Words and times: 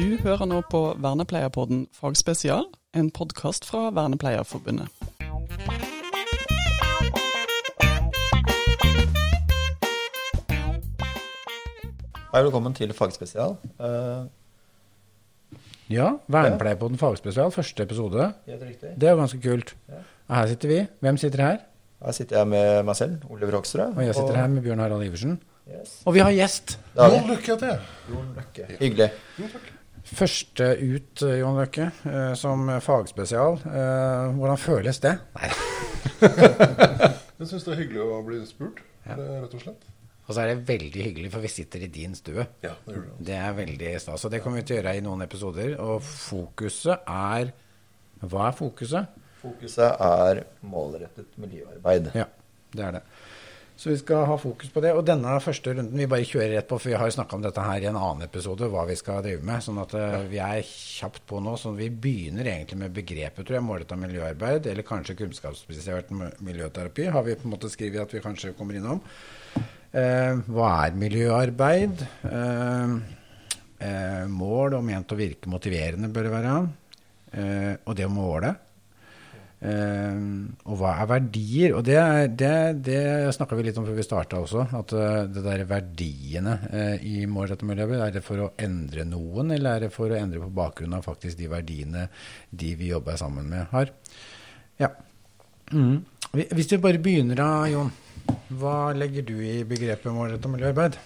Du 0.00 0.16
hører 0.22 0.46
nå 0.48 0.62
på 0.72 0.78
Vernepleierpodden 0.96 1.82
fagspesial, 1.92 2.62
en 2.96 3.10
podkast 3.12 3.66
fra 3.68 3.90
Vernepleierforbundet. 3.92 4.88
Hei, 12.30 12.40
velkommen 12.46 12.72
til 12.78 12.94
Fagspesial. 12.96 13.58
Uh, 13.76 14.24
Ja, 15.90 16.12
Vernepleierpodden 16.32 16.96
fagspesial, 16.98 17.50
første 17.52 17.82
episode. 17.82 18.32
helt 18.46 18.62
riktig. 18.62 18.94
Det 19.00 19.08
er 19.08 19.10
jo 19.10 19.18
ganske 19.20 19.40
kult. 19.42 19.74
Ja. 19.88 20.00
Her 20.34 20.46
sitter 20.46 20.68
vi. 20.68 20.86
Hvem 21.00 21.16
sitter 21.16 21.42
her? 21.44 21.58
Her 22.04 22.12
sitter 22.12 22.38
jeg 22.38 22.48
med 22.48 22.82
meg 22.88 22.96
selv, 22.96 23.18
Oliver 23.30 23.58
Hoksrud. 23.58 23.96
Og 23.96 24.06
jeg 24.06 24.14
sitter 24.14 24.36
her 24.36 24.46
med 24.46 24.62
Bjørn 24.62 24.78
Harald 24.78 25.04
Iversen. 25.04 25.42
Yes. 25.68 26.00
Og 26.06 26.14
vi 26.14 26.24
har 26.24 26.32
gjest. 26.32 26.78
Jon 26.96 27.28
Løkke 27.28 27.52
heter 27.52 27.66
jeg. 27.74 27.78
Jon 28.14 28.32
Løkke. 28.38 28.66
Hyggelig. 28.80 29.10
Første 30.04 30.66
ut, 30.80 31.22
eh, 31.26 31.38
Jon 31.40 31.56
Løkke, 31.60 31.90
eh, 32.08 32.32
som 32.34 32.66
fagspesial. 32.82 33.58
Eh, 33.66 34.32
Hvordan 34.38 34.58
føles 34.58 34.98
det? 35.02 35.16
Nei. 35.36 35.50
Jeg 37.40 37.48
syns 37.48 37.64
det 37.64 37.72
er 37.74 37.80
hyggelig 37.84 38.02
å 38.04 38.20
bli 38.26 38.40
spurt, 38.48 38.80
Ja. 39.06 39.14
rett 39.16 39.54
og 39.56 39.62
slett. 39.62 39.86
Og 40.28 40.34
så 40.36 40.42
er 40.44 40.52
det 40.54 40.66
veldig 40.68 41.02
hyggelig, 41.02 41.30
for 41.32 41.42
vi 41.42 41.48
sitter 41.50 41.82
i 41.82 41.88
din 41.90 42.12
stue. 42.14 42.44
Ja, 42.62 42.74
det 42.86 42.94
gjør 42.94 43.06
det. 43.08 43.14
Det 43.26 43.34
er 43.34 43.54
veldig 43.56 43.94
stas. 44.00 44.24
Og 44.24 44.30
det 44.30 44.42
kommer 44.44 44.60
vi 44.60 44.66
til 44.68 44.76
å 44.76 44.80
gjøre 44.82 44.92
i 44.96 45.00
noen 45.02 45.24
episoder. 45.24 45.72
Og 45.82 46.02
fokuset 46.06 47.00
er 47.10 47.50
Hva 48.20 48.44
er 48.50 48.52
fokuset? 48.54 49.06
Fokuset 49.40 49.96
er 50.04 50.42
målrettet 50.62 51.32
miljøarbeid. 51.40 52.10
Ja, 52.14 52.26
det 52.76 52.84
er 52.84 52.92
det. 52.98 53.02
Så 53.80 53.88
vi 53.88 53.96
skal 53.96 54.26
ha 54.28 54.34
fokus 54.36 54.68
på 54.68 54.82
det. 54.84 54.90
Og 54.92 55.06
denne 55.08 55.38
første 55.40 55.72
runden 55.72 55.96
vi 55.96 56.08
bare 56.10 56.26
kjører 56.28 56.50
rett 56.58 56.66
på, 56.68 56.76
for 56.76 56.90
vi 56.90 56.98
har 57.00 57.08
jo 57.08 57.14
snakka 57.14 57.38
om 57.38 57.44
dette 57.46 57.62
her 57.64 57.80
i 57.80 57.88
en 57.88 57.96
annen 57.96 58.26
episode, 58.26 58.68
hva 58.68 58.82
vi 58.84 58.96
skal 59.00 59.22
drive 59.24 59.40
med. 59.40 59.64
Sånn 59.64 59.80
at 59.80 59.94
eh, 59.96 60.16
vi 60.28 60.40
er 60.44 60.60
kjapt 60.68 61.24
på 61.30 61.40
nå. 61.40 61.54
sånn 61.56 61.78
at 61.78 61.80
Vi 61.80 61.88
begynner 62.04 62.50
egentlig 62.52 62.76
med 62.82 62.92
begrepet, 62.98 63.40
tror 63.40 63.56
jeg, 63.56 63.64
målretta 63.64 63.96
miljøarbeid, 63.96 64.68
eller 64.68 64.84
kanskje 64.84 65.16
kunnskapsbasert 65.22 66.12
miljøterapi, 66.44 67.08
har 67.14 67.24
vi 67.24 67.38
på 67.40 67.48
en 67.48 67.54
måte 67.56 67.72
skrevet 67.72 68.04
at 68.04 68.12
vi 68.12 68.24
kanskje 68.26 68.52
kommer 68.58 68.76
innom. 68.76 69.00
Eh, 69.56 70.44
hva 70.52 70.70
er 70.84 71.00
miljøarbeid? 71.00 72.04
Eh, 72.28 72.96
eh, 73.88 74.24
mål 74.28 74.76
og 74.76 74.88
ment 74.92 75.16
å 75.16 75.22
virke 75.24 75.48
motiverende 75.48 76.12
bør 76.12 76.28
det 76.28 76.36
være. 76.36 76.58
Eh, 77.32 77.72
og 77.86 77.96
det 77.96 78.04
å 78.04 78.12
måle. 78.12 78.58
Eh, 79.60 80.20
og 80.64 80.78
hva 80.80 80.94
er 81.02 81.08
verdier? 81.10 81.74
Og 81.76 81.84
det, 81.84 81.98
det, 82.40 82.52
det 82.86 83.00
snakka 83.36 83.58
vi 83.58 83.66
litt 83.66 83.80
om 83.80 83.84
før 83.88 83.98
vi 83.98 84.06
starta 84.06 84.40
også. 84.40 84.64
At 84.78 84.94
eh, 84.96 85.18
det 85.28 85.44
der 85.44 85.64
verdiene 85.68 86.56
eh, 86.70 86.94
i 87.04 87.26
målrettet 87.28 87.68
miljøarbeid, 87.68 88.04
er 88.06 88.16
det 88.16 88.24
for 88.24 88.46
å 88.46 88.50
endre 88.60 89.04
noen, 89.08 89.52
eller 89.56 89.76
er 89.76 89.86
det 89.86 89.92
for 89.94 90.12
å 90.12 90.18
endre 90.18 90.40
på 90.42 90.52
bakgrunn 90.60 90.96
av 90.96 91.04
faktisk 91.06 91.40
de 91.40 91.50
verdiene 91.52 92.08
de 92.50 92.72
vi 92.80 92.92
jobber 92.94 93.20
sammen 93.20 93.50
med, 93.52 93.68
har? 93.74 93.92
Ja. 94.80 94.94
Mm. 95.74 96.00
Hvis 96.32 96.72
vi 96.72 96.80
bare 96.80 97.02
begynner 97.02 97.38
da, 97.42 97.50
Jon. 97.70 97.92
Hva 98.60 98.92
legger 98.94 99.24
du 99.26 99.36
i 99.42 99.60
begrepet 99.66 100.12
målrettet 100.14 100.50
miljøarbeid? 100.52 100.96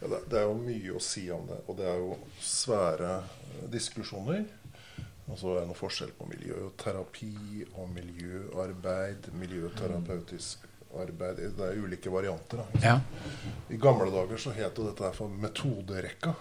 Ja, 0.00 0.08
det, 0.08 0.22
det 0.30 0.38
er 0.40 0.46
jo 0.46 0.56
mye 0.62 0.94
å 0.96 1.02
si 1.04 1.26
om 1.32 1.42
det, 1.48 1.58
og 1.66 1.76
det 1.76 1.90
er 1.90 1.98
jo 2.00 2.14
svære 2.44 3.18
diskusjoner. 3.72 4.46
Og 5.30 5.38
så 5.38 5.52
er 5.54 5.60
det 5.60 5.68
noe 5.70 5.78
forskjell 5.78 6.10
på 6.18 6.26
miljøterapi 6.26 7.66
og 7.78 7.88
miljøarbeid, 7.94 9.28
miljøterapeutisk 9.38 10.64
arbeid. 10.98 11.36
Det 11.56 11.66
er 11.68 11.78
ulike 11.84 12.10
varianter. 12.10 12.64
Ja. 12.82 12.96
I 13.70 13.76
gamle 13.78 14.10
dager 14.10 14.40
så 14.42 14.50
het 14.56 14.78
jo 14.78 14.88
dette 14.88 15.12
for 15.14 15.28
metoderekka. 15.30 16.32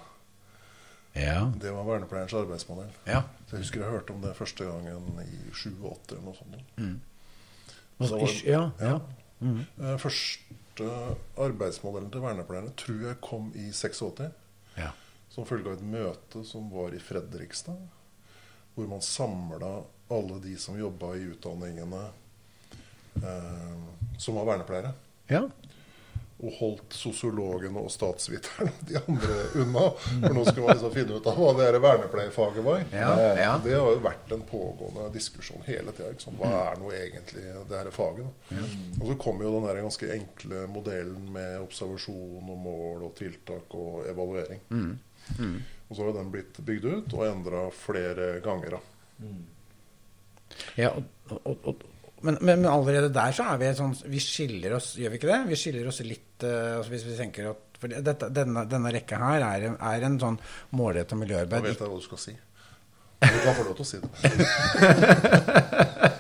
Ja. 1.18 1.52
Det 1.62 1.72
var 1.74 1.84
vernepleierens 1.88 2.34
arbeidsmodell. 2.38 2.90
ja. 3.06 3.24
Så 3.50 3.56
jeg 3.58 3.64
husker 3.66 3.82
jeg 3.82 3.90
hørte 3.92 4.14
om 4.14 4.22
det 4.22 4.36
første 4.38 4.66
gangen 4.66 5.22
i 5.26 5.40
7-8 5.58 6.12
eller 6.12 6.22
noe 6.22 6.36
sånt. 6.38 6.60
Mm. 6.78 7.00
så- 8.00 8.20
var- 8.20 8.46
ja, 8.46 8.72
ja. 8.80 9.00
Mhm. 9.42 9.66
Eh, 9.82 9.98
Første 9.98 10.90
arbeidsmodellen 11.38 12.12
til 12.12 12.22
vernepleierne 12.22 12.74
tror 12.78 13.02
jeg 13.08 13.22
kom 13.22 13.52
i 13.56 13.72
86. 13.72 14.32
ja. 14.78 14.92
Som 15.30 15.46
følge 15.46 15.68
av 15.68 15.74
et 15.74 15.84
møte 15.84 16.44
som 16.46 16.70
var 16.72 16.90
i 16.94 17.00
Fredrikstad. 17.00 17.78
Hvor 18.80 18.88
man 18.96 19.04
samla 19.04 19.74
alle 20.10 20.40
de 20.42 20.56
som 20.58 20.80
jobba 20.80 21.12
i 21.20 21.26
utdanningene 21.34 22.04
eh, 23.24 23.74
som 24.18 24.40
var 24.40 24.46
vernepleiere. 24.54 24.94
ja. 25.28 25.44
Og 26.40 26.54
holdt 26.56 26.94
sosiologene 26.96 27.82
og 27.84 27.90
statsviterne 27.92 28.72
og 28.72 28.84
de 28.88 28.96
andre 29.02 29.40
unna. 29.60 29.82
For 30.00 30.36
nå 30.38 30.44
skal 30.48 30.62
man 30.64 30.70
liksom 30.78 30.94
finne 30.94 31.18
ut 31.20 31.26
av 31.28 31.36
hva 31.36 31.50
det 31.58 31.66
er 31.68 31.78
vernepleierfaget 31.84 32.64
var. 32.64 32.86
Ja, 32.96 33.10
ja. 33.36 33.50
Det 33.60 33.74
har 33.76 33.90
jo 33.92 33.98
vært 34.06 34.32
en 34.32 34.46
pågående 34.48 35.10
diskusjon 35.12 35.66
hele 35.68 35.92
tida. 35.98 36.14
Hva 36.40 36.52
er 36.70 36.80
nå 36.80 36.94
egentlig 36.96 37.44
det 37.44 37.82
her 37.82 37.90
faget? 37.92 38.24
Da? 38.54 38.62
Og 39.02 39.04
så 39.12 39.18
kom 39.20 39.44
jo 39.44 39.52
den 39.58 39.68
der 39.68 39.82
ganske 39.84 40.14
enkle 40.16 40.62
modellen 40.72 41.28
med 41.36 41.58
observasjon 41.66 42.54
og 42.56 42.64
mål 42.70 43.04
og 43.10 43.12
tiltak 43.20 43.76
og 43.76 44.08
evaluering. 44.08 44.64
Og 45.90 45.96
så 45.98 46.06
har 46.06 46.14
den 46.20 46.30
blitt 46.34 46.60
bygd 46.66 46.86
ut 46.86 47.14
og 47.18 47.24
endra 47.26 47.64
flere 47.74 48.36
ganger. 48.46 48.76
Da. 48.78 48.82
Ja, 50.78 50.92
og, 50.94 51.40
og, 51.44 51.58
og, 51.72 51.76
men, 52.26 52.38
men, 52.46 52.66
allerede 52.70 53.10
der 53.16 53.32
så 53.36 53.44
er 53.54 53.58
vi 53.62 53.68
sånn 53.78 53.94
Vi 54.12 54.20
skiller 54.24 54.74
oss, 54.78 54.92
gjør 55.00 55.12
vi 55.14 55.20
ikke 55.20 55.30
det? 55.30 55.40
Vi 55.50 55.58
skiller 55.60 55.88
oss 55.88 56.00
litt 56.04 56.44
eh, 56.44 56.76
altså 56.78 56.92
Hvis 56.92 57.06
vi 57.08 57.16
tenker 57.16 57.50
at 57.54 57.80
For 57.80 57.88
dette, 57.94 58.28
denne, 58.36 58.66
denne 58.68 58.92
rekka 58.92 59.20
her 59.22 59.46
er, 59.46 59.60
en- 59.70 59.78
er 59.92 60.04
en 60.10 60.18
sånn 60.20 60.40
målrettet 60.76 61.14
Da 61.16 61.20
miljøarbeid. 61.22 61.64
vet 61.70 61.80
jeg 61.80 61.88
hva 61.88 61.96
du 62.00 62.04
skal 62.04 62.20
si. 62.26 62.34
Du 63.24 63.40
kan 63.44 63.56
få 63.56 63.64
lov 63.70 63.76
til 63.80 63.86
å 63.86 63.90
si 63.90 63.98
det. 64.04 64.10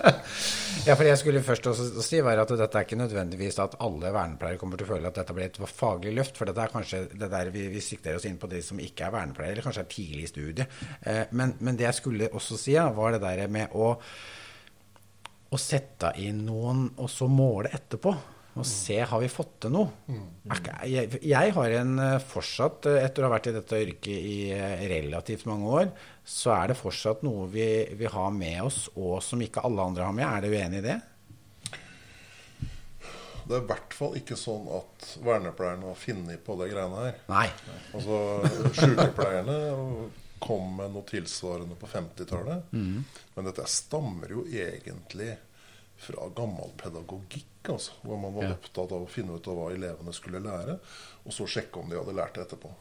Ja, 0.89 0.95
for 0.97 1.05
jeg 1.05 1.19
skulle 1.21 1.41
først 1.45 1.67
også 1.69 2.01
si 2.01 2.17
var 2.25 2.39
at 2.41 2.49
dette 2.49 2.79
er 2.79 2.85
ikke 2.87 2.97
nødvendigvis 2.97 3.59
at 3.61 3.75
alle 3.85 4.09
vernepleiere 4.09 4.57
kommer 4.57 4.79
til 4.79 4.87
å 4.87 4.89
føle 4.95 5.11
at 5.11 5.19
dette 5.19 5.35
blir 5.37 5.45
et 5.45 5.59
faglig 5.69 6.15
løft. 6.17 6.39
For 6.39 6.49
dette 6.49 6.63
er 6.63 6.73
kanskje 6.73 7.01
det 7.11 7.29
der 7.29 7.51
vi, 7.53 7.67
vi 7.69 7.83
sikter 7.83 8.17
oss 8.17 8.25
inn 8.25 8.39
på 8.41 8.49
de 8.49 8.63
som 8.65 8.81
ikke 8.81 9.05
er 9.05 9.13
vernepleiere, 9.13 9.53
eller 9.53 9.67
kanskje 9.67 9.83
er 9.85 9.91
tidlig 9.91 10.25
i 10.25 10.31
studiet. 10.31 10.79
Eh, 11.05 11.21
men, 11.37 11.53
men 11.61 11.77
det 11.77 11.85
jeg 11.85 11.99
skulle 11.99 12.31
også 12.33 12.57
si, 12.57 12.73
var 12.73 13.13
det 13.13 13.21
der 13.21 13.45
med 13.53 13.77
å 13.77 13.91
å 15.49 15.57
sette 15.57 16.11
inn 16.21 16.43
noen, 16.45 16.83
og 17.01 17.09
så 17.09 17.25
måle 17.29 17.71
etterpå. 17.73 18.13
Og 18.57 18.65
se 18.65 18.97
har 19.05 19.21
vi 19.21 19.29
fått 19.31 19.59
til 19.63 19.71
noe. 19.75 19.91
Er 20.49 20.87
Jeg, 20.89 21.19
jeg 21.23 21.53
har 21.55 21.75
en 21.79 21.99
eh, 22.01 22.15
fortsatt, 22.31 22.87
eh, 22.89 23.03
etter 23.05 23.23
å 23.23 23.29
ha 23.29 23.35
vært 23.35 23.51
i 23.51 23.53
dette 23.55 23.81
yrket 23.85 24.09
i 24.09 24.37
eh, 24.55 24.87
relativt 24.89 25.45
mange 25.49 25.69
år, 25.69 25.91
så 26.25 26.55
er 26.57 26.71
det 26.71 26.79
fortsatt 26.79 27.21
noe 27.27 27.45
vi, 27.53 27.67
vi 27.95 28.09
har 28.09 28.33
med 28.35 28.63
oss, 28.65 28.87
og 28.97 29.19
som 29.23 29.41
ikke 29.45 29.63
alle 29.67 29.85
andre 29.91 30.07
har 30.09 30.17
med. 30.17 30.27
Er 30.27 30.47
du 30.47 30.57
enig 30.57 30.81
i 30.81 30.87
det? 30.89 30.97
Det 33.49 33.57
er 33.57 33.63
i 33.63 33.69
hvert 33.69 33.95
fall 33.97 34.17
ikke 34.19 34.35
sånn 34.37 34.67
at 34.77 35.05
vernepleierne 35.25 35.87
har 35.89 35.97
funnet 35.97 36.43
på 36.45 36.57
de 36.59 36.67
greiene 36.69 37.05
her. 37.05 37.15
Nei. 37.31 37.47
Altså, 37.97 38.19
Sykepleierne 38.77 39.55
kom 40.39 40.75
med 40.77 40.93
noe 40.93 41.07
tilsvarende 41.09 41.77
på 41.79 41.89
50-tallet. 41.89 42.69
Men 42.71 43.47
dette 43.49 43.65
stammer 43.69 44.35
jo 44.35 44.43
egentlig 44.53 45.31
fra 45.99 46.29
gammel 46.35 46.71
pedagogikk, 46.79 47.45
altså, 47.73 47.91
hvor 48.03 48.17
man 48.21 48.33
var 48.35 48.43
Ja. 48.49 48.51
opptatt 48.55 48.91
av 48.95 49.03
å 49.05 49.09
finne 49.09 49.35
ut 49.35 49.47
av 49.47 49.57
hva 49.59 49.71
elevene 49.73 50.13
skulle 50.15 50.39
lære, 50.41 50.79
og 51.25 51.31
så 51.35 51.45
sjekke 51.47 51.79
om 51.81 51.89
de 51.89 51.97
hadde 51.99 52.15
lært 52.15 52.33
det 52.39 52.47
etterpå. 52.47 52.71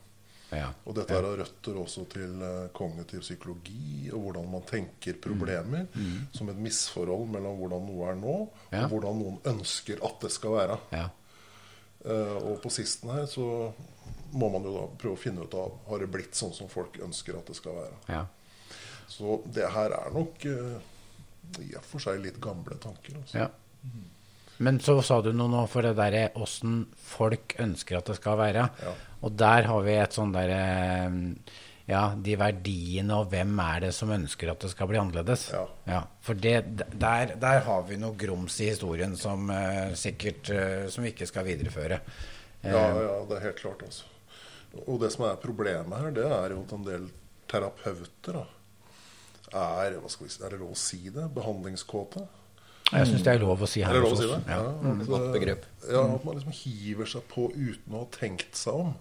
Ja. 0.52 0.70
Og 0.86 0.94
dette 0.96 1.12
her 1.12 1.22
har 1.26 1.36
røtter 1.36 1.76
også 1.76 2.06
til 2.08 2.40
eh, 2.40 2.68
kognitiv 2.72 3.20
psykologi 3.20 4.08
og 4.14 4.22
hvordan 4.22 4.46
man 4.50 4.62
tenker 4.64 5.18
problemer 5.20 5.86
som 6.32 6.48
et 6.48 6.56
misforhold 6.56 7.28
mellom 7.34 7.58
hvordan 7.60 7.84
noe 7.90 8.06
er 8.08 8.14
nå, 8.16 8.36
Ja. 8.72 8.84
og 8.86 8.90
hvordan 8.94 9.18
noen 9.20 9.38
ønsker 9.44 10.00
at 10.02 10.20
det 10.24 10.30
skal 10.32 10.50
være. 10.56 10.78
Ja. 10.92 11.08
Uh, 12.06 12.38
og 12.52 12.60
på 12.62 12.70
sisten 12.70 13.10
her 13.10 13.26
så 13.26 13.72
må 14.32 14.48
man 14.52 14.62
jo 14.62 14.72
da 14.72 14.84
prøve 15.02 15.16
å 15.16 15.18
finne 15.18 15.42
ut 15.42 15.54
av 15.58 15.72
Har 15.88 15.98
det 15.98 16.06
blitt 16.12 16.36
sånn 16.38 16.52
som 16.54 16.68
folk 16.70 16.94
ønsker 17.02 17.36
at 17.36 17.46
det 17.50 17.56
skal 17.58 17.74
være. 17.74 17.96
ja. 18.08 18.26
Så 19.08 19.42
det 19.50 19.66
her 19.72 19.90
er 19.96 20.10
nok 20.14 20.44
eh, 20.46 20.78
i 21.64 21.72
og 21.78 21.84
for 21.86 22.02
seg 22.02 22.20
litt 22.22 22.40
gamle 22.42 22.76
tanker. 22.82 23.18
Altså. 23.22 23.44
ja. 23.44 23.48
Men 24.58 24.80
så 24.82 24.96
sa 25.06 25.20
du 25.22 25.30
noe 25.32 25.46
nå 25.52 25.60
for 25.70 25.86
det 25.86 25.92
derre 25.94 26.24
åssen 26.42 26.80
folk 26.98 27.54
ønsker 27.62 28.00
at 28.00 28.08
det 28.10 28.16
skal 28.18 28.38
være. 28.40 28.64
Ja. 28.82 28.94
Og 29.22 29.36
der 29.38 29.68
har 29.70 29.84
vi 29.86 29.92
et 30.02 30.16
sånn 30.18 30.32
derre 30.34 30.62
Ja, 31.88 32.02
de 32.20 32.34
verdiene, 32.36 33.16
og 33.16 33.30
hvem 33.32 33.54
er 33.64 33.86
det 33.86 33.92
som 33.96 34.10
ønsker 34.12 34.50
at 34.52 34.60
det 34.60 34.68
skal 34.74 34.90
bli 34.90 34.98
annerledes? 35.00 35.46
Ja. 35.88 36.02
for 36.20 36.34
det, 36.36 36.58
der, 36.92 37.32
der 37.40 37.62
har 37.64 37.86
vi 37.88 37.96
noe 37.96 38.12
grums 38.18 38.58
i 38.60 38.68
historien 38.74 39.14
som 39.16 39.48
eh, 39.54 39.94
sikkert 39.96 40.50
eh, 40.52 40.84
Som 40.92 41.06
vi 41.06 41.14
ikke 41.14 41.26
skal 41.30 41.46
videreføre. 41.48 42.00
Eh, 42.60 42.68
Ja, 42.74 42.82
ja, 42.92 43.14
det 43.30 43.38
er 43.38 43.46
helt 43.46 43.62
klart. 43.62 43.86
Altså. 43.86 44.04
Og 44.84 44.98
det 45.00 45.12
som 45.14 45.24
er 45.30 45.38
problemet 45.40 45.96
her, 46.02 46.10
det 46.18 46.26
er 46.28 46.52
jo 46.52 46.60
at 46.66 46.74
en 46.76 46.84
del 46.84 47.08
terapeuter 47.48 48.36
da, 48.42 48.44
er 49.54 49.96
hva 50.00 50.10
skal 50.12 50.26
vi 50.26 50.32
si, 50.34 50.42
Er 50.44 50.54
det 50.54 50.60
lov 50.60 50.74
å 50.74 50.78
si 50.78 51.00
det? 51.14 51.26
Behandlingskåte. 51.36 52.26
Jeg 52.88 53.08
syns 53.10 53.24
det 53.26 53.34
er 53.34 53.42
lov 53.42 53.60
å 53.60 53.68
si 53.68 53.82
her 53.84 53.92
Er 53.92 53.98
det 53.98 54.04
lov 54.06 54.14
å 54.16 54.20
si 54.20 54.28
det? 54.30 54.38
Ja. 54.48 54.62
Godt 55.08 55.26
begrep. 55.34 55.66
Ja, 55.90 56.04
At 56.14 56.24
man 56.24 56.38
liksom 56.38 56.54
hiver 56.56 57.10
seg 57.10 57.26
på 57.28 57.50
uten 57.52 57.96
å 57.96 58.04
ha 58.04 58.08
tenkt 58.14 58.56
seg 58.56 58.80
om. 58.86 58.94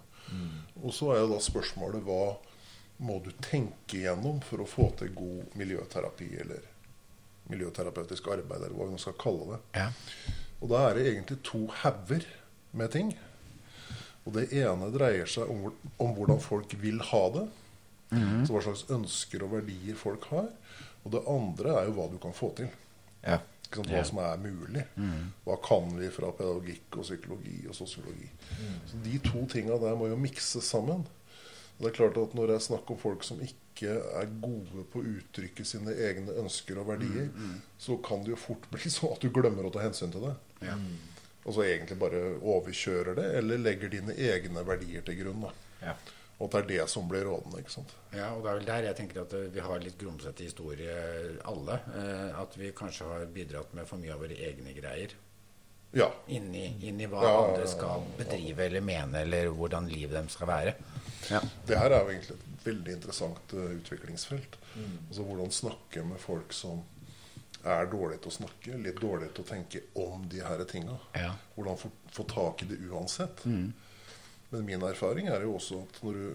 Og 0.84 0.92
så 0.96 1.14
er 1.14 1.22
jo 1.24 1.30
da 1.32 1.40
spørsmålet 1.44 2.04
hva 2.04 2.36
må 3.08 3.20
du 3.24 3.30
tenke 3.46 4.02
gjennom 4.02 4.42
for 4.44 4.64
å 4.64 4.68
få 4.68 4.90
til 5.00 5.14
god 5.16 5.54
miljøterapi 5.60 6.28
eller 6.42 6.66
miljøterapeutisk 7.48 8.28
arbeid, 8.34 8.60
eller 8.66 8.76
hva 8.76 8.88
vi 8.90 8.96
nå 8.96 9.00
skal 9.00 9.16
kalle 9.22 9.54
det. 9.54 9.60
Ja. 9.80 9.88
Og 10.60 10.72
da 10.74 10.82
er 10.90 10.98
det 10.98 11.06
egentlig 11.14 11.38
to 11.48 11.62
hauger 11.84 12.26
med 12.76 12.92
ting. 12.92 13.14
Og 14.26 14.34
det 14.36 14.50
ene 14.60 14.90
dreier 14.92 15.30
seg 15.32 15.48
om, 15.54 15.70
om 16.04 16.16
hvordan 16.18 16.42
folk 16.44 16.74
vil 16.82 17.00
ha 17.14 17.24
det. 17.38 17.46
Så 18.10 18.54
hva 18.56 18.62
slags 18.64 18.86
ønsker 18.94 19.44
og 19.44 19.52
verdier 19.58 19.96
folk 20.00 20.26
har. 20.32 20.48
Og 21.04 21.12
det 21.12 21.22
andre 21.28 21.74
er 21.82 21.90
jo 21.90 21.96
hva 21.98 22.08
du 22.12 22.18
kan 22.24 22.34
få 22.36 22.54
til. 22.56 22.70
Ja. 23.24 23.40
Ikke 23.68 23.82
sant? 23.82 23.92
Hva 23.92 24.04
som 24.08 24.20
er 24.24 24.38
mulig. 24.40 24.84
Hva 25.44 25.58
kan 25.64 25.90
vi 26.00 26.08
fra 26.16 26.30
pedagogikk 26.36 26.98
og 27.02 27.04
psykologi 27.04 27.58
og 27.68 27.76
sosiologi. 27.76 28.30
Så 28.88 29.02
De 29.04 29.20
to 29.26 29.44
tinga 29.52 29.76
der 29.82 29.96
må 30.00 30.08
jo 30.08 30.16
mikses 30.20 30.64
sammen. 30.64 31.04
Og 31.78 31.84
det 31.84 31.92
er 31.92 31.98
klart 32.00 32.18
at 32.18 32.34
Når 32.34 32.48
det 32.48 32.56
er 32.56 32.64
snakk 32.70 32.90
om 32.92 32.98
folk 32.98 33.24
som 33.28 33.42
ikke 33.44 33.92
er 34.18 34.32
gode 34.42 34.88
på 34.90 35.04
å 35.04 35.10
uttrykke 35.20 35.66
sine 35.68 35.92
egne 35.94 36.34
ønsker 36.42 36.80
og 36.82 36.88
verdier, 36.90 37.28
så 37.78 38.00
kan 38.02 38.24
det 38.24 38.32
jo 38.34 38.40
fort 38.48 38.64
bli 38.74 38.90
sånn 38.90 39.14
at 39.14 39.22
du 39.22 39.30
glemmer 39.30 39.68
å 39.68 39.74
ta 39.76 39.84
hensyn 39.84 40.12
til 40.16 40.24
det. 40.30 40.34
Ja. 40.66 40.78
Og 41.46 41.54
så 41.54 41.64
egentlig 41.68 42.00
bare 42.00 42.24
overkjører 42.42 43.16
det, 43.20 43.28
eller 43.40 43.62
legger 43.62 43.92
dine 43.94 44.16
egne 44.16 44.64
verdier 44.68 45.04
til 45.06 45.20
grunn. 45.22 45.46
da. 45.46 45.52
Ja. 45.84 45.94
Og 46.38 46.46
at 46.46 46.54
det 46.54 46.60
er 46.60 46.68
det 46.70 46.90
som 46.94 47.08
blir 47.10 47.26
rådende. 47.26 47.60
ikke 47.64 47.74
sant? 47.74 47.94
Ja, 48.14 48.30
og 48.36 48.44
det 48.44 48.52
er 48.52 48.60
vel 48.60 48.68
der 48.68 48.90
jeg 48.92 48.98
tenker 49.00 49.24
at 49.24 49.32
eh, 49.34 49.48
vi 49.54 49.64
har 49.66 49.80
litt 49.82 49.98
grumsete 49.98 50.46
historie, 50.46 50.98
alle. 51.50 51.80
Eh, 51.98 52.42
at 52.42 52.58
vi 52.60 52.74
kanskje 52.78 53.08
har 53.10 53.26
bidratt 53.34 53.74
med 53.74 53.90
for 53.90 54.02
mye 54.02 54.14
av 54.14 54.22
våre 54.22 54.38
egne 54.50 54.76
greier. 54.78 55.16
Ja. 55.98 56.12
Inni, 56.28 56.68
inni 56.86 57.08
hva 57.10 57.24
Ja, 57.24 57.30
ja, 57.30 57.34
ja, 57.34 57.48
andre 57.48 57.72
skal 57.72 58.06
bedrive 58.20 58.68
eller 58.68 58.84
mene, 58.86 59.24
eller 59.24 59.50
hvordan 59.56 59.88
livet 59.90 60.18
dem 60.20 60.30
skal 60.30 60.52
være. 60.52 60.76
Ja. 61.32 61.42
Det 61.66 61.80
her 61.80 61.96
er 61.96 62.04
jo 62.04 62.12
egentlig 62.14 62.36
et 62.38 62.68
veldig 62.68 62.94
interessant 63.00 63.56
uh, 63.56 63.72
utviklingsfelt. 63.80 64.60
Altså 65.08 65.24
Hvordan 65.26 65.52
snakke 65.52 66.04
med 66.06 66.20
folk 66.22 66.54
som 66.54 66.84
er 67.68 67.90
dårlige 67.92 68.22
til 68.24 68.32
å 68.32 68.36
snakke, 68.36 68.78
litt 68.84 69.00
dårlige 69.02 69.34
til 69.36 69.46
å 69.46 69.50
tenke 69.50 69.82
om 70.04 70.28
de 70.30 70.44
her 70.44 70.62
tinga. 70.70 71.00
Ja. 71.18 71.34
Hvordan 71.56 71.80
få, 71.82 71.92
få 72.14 72.28
tak 72.30 72.64
i 72.64 72.70
det 72.70 72.78
uansett. 72.88 73.44
Men 74.54 74.66
min 74.68 74.84
erfaring 74.88 75.28
er 75.32 75.44
jo 75.44 75.56
også 75.58 75.82
at 75.84 75.98
når 76.06 76.14
du 76.22 76.28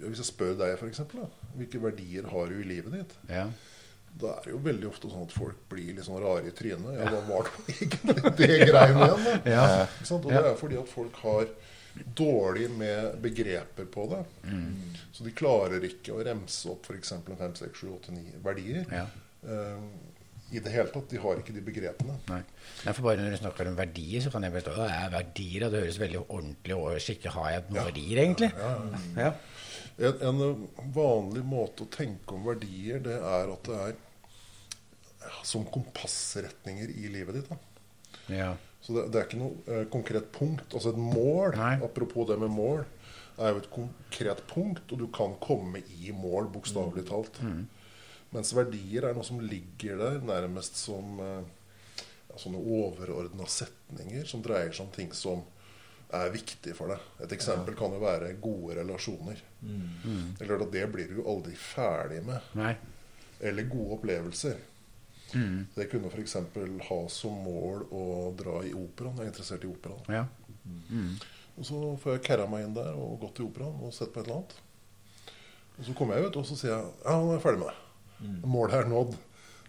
ja, 0.00 0.08
Hvis 0.08 0.22
jeg 0.22 0.30
spør 0.32 0.54
deg 0.58 0.72
f.eks. 0.78 1.02
Hvilke 1.58 1.80
verdier 1.82 2.26
har 2.32 2.48
du 2.50 2.56
i 2.58 2.66
livet 2.66 2.94
ditt? 2.96 3.12
Ja. 3.30 3.44
Da 4.18 4.32
er 4.38 4.46
det 4.46 4.52
jo 4.54 4.60
veldig 4.64 4.88
ofte 4.88 5.08
sånn 5.12 5.26
at 5.28 5.34
folk 5.36 5.60
blir 5.70 5.92
litt 5.96 6.04
sånn 6.04 6.18
rare 6.20 6.48
i 6.48 6.54
trynet. 6.56 6.96
Ja, 6.98 7.06
hva 7.12 7.20
var 7.28 7.46
det 7.48 7.76
egentlig 7.76 8.32
det 8.40 8.48
greiene 8.72 9.06
igjen? 9.06 9.44
Ja. 9.52 9.66
Og 10.16 10.26
det 10.26 10.40
er 10.40 10.56
fordi 10.58 10.80
at 10.80 10.90
folk 10.90 11.20
har 11.22 11.46
dårlig 12.18 12.70
med 12.76 13.18
begreper 13.24 13.88
på 13.94 14.06
det. 14.12 14.22
Så 15.12 15.24
de 15.28 15.32
klarer 15.36 15.84
ikke 15.88 16.16
å 16.16 16.22
remse 16.24 16.68
opp 16.72 16.88
f.eks. 16.88 17.12
5, 17.28 17.42
6, 17.62 17.82
7, 17.84 17.92
8, 17.98 18.16
9 18.16 18.42
verdier. 18.48 18.84
Ja. 18.92 19.06
eh, 19.44 19.86
I 20.52 20.60
det 20.60 20.72
hele 20.74 20.90
tatt. 20.92 21.08
De 21.08 21.20
har 21.22 21.38
ikke 21.40 21.54
de 21.56 21.62
begrepene. 21.64 22.14
Nei. 22.28 22.42
Nei, 22.84 22.92
for 22.92 23.06
bare 23.06 23.22
når 23.22 23.34
du 23.34 23.40
snakker 23.40 23.70
om 23.70 23.76
verdier, 23.78 24.20
så 24.24 24.32
kan 24.34 24.44
jeg 24.44 24.52
bestå 24.52 24.74
det 24.76 24.88
er 24.92 25.12
verdier, 25.14 25.64
og 25.66 25.72
det 25.72 25.82
høres 25.86 26.00
veldig 26.02 26.22
ordentlig 26.26 26.76
og 26.76 26.98
skikkelig 27.00 27.32
Har 27.38 27.50
jeg 27.54 27.64
noen 27.70 27.88
verdier, 27.88 28.22
egentlig? 28.26 28.50
Ja. 29.16 29.30
En, 30.02 30.22
en 30.28 30.42
eh, 30.48 30.64
vanlig 30.96 31.44
måte 31.46 31.86
å 31.86 31.92
tenke 31.92 32.36
om 32.36 32.44
verdier, 32.48 33.00
det 33.04 33.16
er 33.16 33.52
at 33.54 33.68
det 33.70 33.80
er 33.86 33.98
som 35.46 35.64
kompassretninger 35.70 36.90
i 36.98 37.08
livet 37.12 37.40
ditt. 37.40 37.52
ja. 38.32 38.52
Så 38.82 38.96
det, 38.96 39.02
det 39.14 39.18
er 39.20 39.28
ikke 39.28 39.38
noe 39.38 39.70
eh, 39.70 39.84
konkret 39.92 40.32
punkt. 40.34 40.72
Altså 40.74 40.90
et 40.90 40.96
mål, 40.98 41.52
Nei. 41.54 41.76
apropos 41.86 42.26
det 42.26 42.34
med 42.42 42.50
mål, 42.50 42.80
er 43.38 43.52
jo 43.54 43.60
et 43.62 43.68
konkret 43.70 44.40
punkt, 44.50 44.82
og 44.90 44.98
du 44.98 45.04
kan 45.14 45.36
komme 45.38 45.78
i 46.02 46.10
mål, 46.10 46.48
bokstavelig 46.50 47.04
talt. 47.06 47.38
Mens 48.32 48.52
verdier 48.56 49.08
er 49.08 49.16
noe 49.16 49.26
som 49.26 49.40
ligger 49.44 49.98
der 50.00 50.22
nærmest 50.24 50.78
som 50.80 51.18
eh, 51.20 51.50
ja, 52.30 52.38
sånne 52.40 52.60
overordna 52.60 53.48
setninger 53.50 54.24
som 54.28 54.44
dreier 54.44 54.72
seg 54.72 54.86
om 54.86 54.94
ting 54.94 55.12
som 55.16 55.44
er 56.12 56.32
viktig 56.32 56.74
for 56.76 56.92
deg. 56.92 57.04
Et 57.24 57.34
eksempel 57.36 57.76
kan 57.76 57.92
jo 57.94 58.00
være 58.02 58.34
gode 58.40 58.76
relasjoner. 58.80 59.38
Mm. 59.60 60.34
er 60.40 60.48
klart 60.48 60.66
at 60.66 60.74
det 60.74 60.84
blir 60.92 61.08
du 61.08 61.20
jo 61.22 61.28
aldri 61.32 61.54
ferdig 61.56 62.20
med. 62.26 62.52
Nei. 62.58 62.74
Eller 63.40 63.68
gode 63.68 63.96
opplevelser. 63.96 64.58
Det 65.32 65.86
kunne 65.88 66.10
f.eks. 66.12 66.36
ha 66.88 66.98
som 67.08 67.38
mål 67.46 67.86
å 67.88 68.02
dra 68.36 68.58
i 68.68 68.74
operaen. 68.76 69.16
Jeg 69.16 69.30
er 69.30 69.32
interessert 69.32 69.64
i 69.64 69.70
operaen. 69.70 70.12
Ja. 70.12 70.26
Og 71.56 71.68
så 71.68 71.80
får 72.02 72.18
jeg 72.18 72.24
kæra 72.28 72.48
meg 72.50 72.66
inn 72.66 72.76
der 72.76 72.92
og 72.96 73.18
gått 73.22 73.40
i 73.40 73.46
operaen 73.46 73.80
og 73.80 73.94
sett 73.96 74.12
på 74.12 74.20
et 74.20 74.28
eller 74.28 74.42
annet. 74.42 74.58
Og 75.78 75.86
så 75.88 75.96
kommer 75.96 76.18
jeg 76.18 76.28
ut, 76.28 76.36
og 76.36 76.46
så 76.48 76.58
sier 76.58 76.74
jeg 76.74 76.84
ja, 76.84 77.16
nå 77.16 77.30
er 77.30 77.38
jeg 77.38 77.44
ferdig 77.46 77.62
med 77.62 77.72
det. 77.72 77.81
Målet 78.44 78.74
er 78.82 78.88
nådd. 78.90 79.14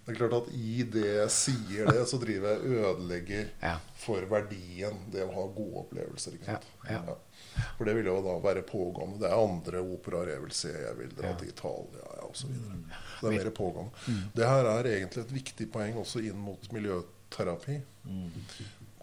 Det 0.04 0.12
er 0.12 0.18
klart 0.18 0.34
at 0.36 0.48
i 0.52 0.84
det 0.92 1.04
jeg 1.08 1.30
sier 1.32 1.88
det, 1.88 2.02
så 2.12 2.18
driver 2.20 2.50
jeg 2.58 2.74
ødelegger 2.76 3.46
Ja. 3.62 3.78
for 3.96 4.26
verdien 4.28 4.98
det 5.14 5.24
å 5.24 5.30
ha 5.32 5.46
gode 5.56 5.86
opplevelser. 5.86 6.34
Ja, 6.44 6.58
ja. 6.90 7.16
For 7.78 7.86
det 7.88 7.94
vil 7.96 8.10
jo 8.10 8.18
da 8.26 8.34
være 8.44 8.66
pågående. 8.68 9.22
Det 9.22 9.30
er 9.30 9.38
andre 9.46 9.80
operaer 9.96 10.34
jeg 10.34 10.42
vil 10.44 10.52
se. 10.58 10.74
Jeg 10.74 10.98
vil 11.00 11.14
dra 11.16 11.32
til 11.40 11.54
Italia 11.54 12.04
ja, 12.18 12.28
osv. 12.28 12.52
Så 12.52 13.30
det 13.30 13.32
er 13.32 13.46
mer 13.46 13.52
pågående. 13.56 14.20
Det 14.36 14.50
her 14.52 14.70
er 14.74 14.92
egentlig 14.92 15.24
et 15.24 15.36
viktig 15.40 15.70
poeng 15.72 15.96
også 16.04 16.20
inn 16.28 16.38
mot 16.50 16.68
miljøterapi. 16.76 17.80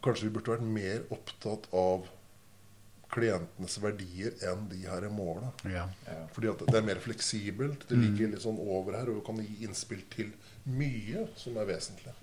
Kanskje 0.05 0.29
vi 0.29 0.35
burde 0.37 0.53
vært 0.59 0.69
mer 0.69 1.03
opptatt 1.17 1.67
av 1.77 2.05
klientenes 3.11 3.77
verdier 3.83 4.35
enn 4.47 4.67
de 4.71 4.81
her 4.87 5.07
måla. 5.13 5.51
Ja. 5.69 5.87
Fordi 6.35 6.51
at 6.53 6.65
det 6.67 6.79
er 6.79 6.87
mer 6.87 7.01
fleksibelt. 7.03 7.87
Det 7.89 7.99
ligger 7.99 8.33
litt 8.33 8.45
sånn 8.45 8.61
over 8.63 8.99
her 8.99 9.11
og 9.11 9.21
du 9.21 9.25
kan 9.27 9.41
gi 9.43 9.67
innspill 9.67 10.03
til 10.13 10.33
mye 10.71 11.27
som 11.41 11.59
er 11.59 11.69
vesentlig. 11.73 12.15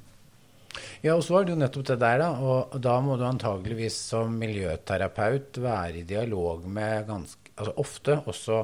Ja, 1.01 1.16
og 1.16 1.24
så 1.25 1.39
er 1.39 1.48
det 1.48 1.56
jo 1.56 1.60
nettopp 1.60 1.88
det 1.89 1.98
der, 2.04 2.22
da. 2.22 2.30
Og 2.38 2.78
da 2.84 2.95
må 3.01 3.18
du 3.18 3.25
antageligvis 3.25 3.98
som 4.12 4.38
miljøterapeut 4.38 5.60
være 5.63 6.01
i 6.01 6.07
dialog 6.07 6.68
med 6.69 7.07
ganske 7.10 7.44
Altså 7.57 7.72
ofte 7.81 8.16
også 8.30 8.57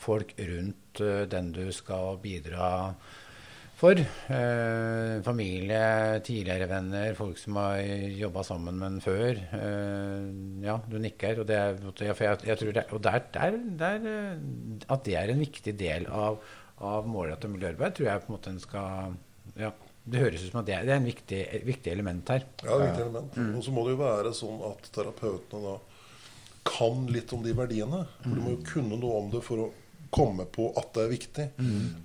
folk 0.00 0.32
rundt 0.42 1.00
eh, 1.04 1.20
den 1.30 1.52
du 1.54 1.68
skal 1.70 2.16
bidra 2.18 2.70
for. 3.80 4.00
Eh, 4.00 5.22
familie, 5.24 6.20
tidligere 6.24 6.68
venner, 6.68 7.14
folk 7.18 7.38
som 7.40 7.56
har 7.60 7.80
jobba 8.20 8.44
sammen 8.44 8.78
med 8.80 8.94
en 8.94 9.04
før. 9.04 9.40
Eh, 9.56 10.26
ja, 10.66 10.76
du 10.90 10.98
nikker. 11.00 11.40
Og, 11.40 11.48
det 11.48 11.58
er, 11.58 11.78
for 12.12 12.26
jeg, 12.26 12.40
jeg 12.50 12.60
tror 12.60 12.74
det, 12.76 12.86
og 12.92 13.04
der, 13.06 13.22
der, 13.34 13.60
der, 13.80 14.08
eh, 14.14 14.88
at 14.88 15.04
det 15.08 15.16
er 15.20 15.32
en 15.32 15.44
viktig 15.44 15.76
del 15.80 16.08
av, 16.12 16.40
av 16.84 17.08
målrettet 17.08 17.52
miljøarbeid, 17.52 17.96
tror 17.96 18.10
jeg 18.10 18.24
på 18.24 18.30
en 18.30 18.36
måte 18.36 18.54
en 18.54 18.62
skal 18.62 19.16
ja, 19.60 19.72
Det 20.10 20.20
høres 20.22 20.44
ut 20.44 20.52
som 20.52 20.62
at 20.62 20.68
det 20.68 20.80
det 20.86 20.94
er 20.94 21.00
en 21.00 21.10
viktig, 21.10 21.40
et 21.58 21.66
viktig 21.66 21.92
element 21.92 22.34
her. 22.34 22.46
Ja, 22.64 22.76
et 22.76 22.88
viktig 22.88 23.06
element. 23.06 23.40
Og 23.56 23.64
så 23.64 23.74
må 23.76 23.86
det 23.86 23.96
jo 23.96 24.02
være 24.04 24.34
sånn 24.36 24.60
at 24.70 24.92
terapeutene 24.94 25.64
da 25.64 25.78
kan 26.68 27.06
litt 27.08 27.32
om 27.32 27.40
de 27.44 27.56
verdiene. 27.56 28.04
For 28.20 28.36
du 28.36 28.44
må 28.44 28.58
jo 28.58 28.64
kunne 28.68 29.00
noe 29.00 29.22
om 29.24 29.30
det 29.32 29.40
for 29.44 29.64
å 29.64 29.70
komme 30.12 30.44
på 30.50 30.72
at 30.76 30.90
det 30.96 31.04
er 31.04 31.12
viktig, 31.12 31.44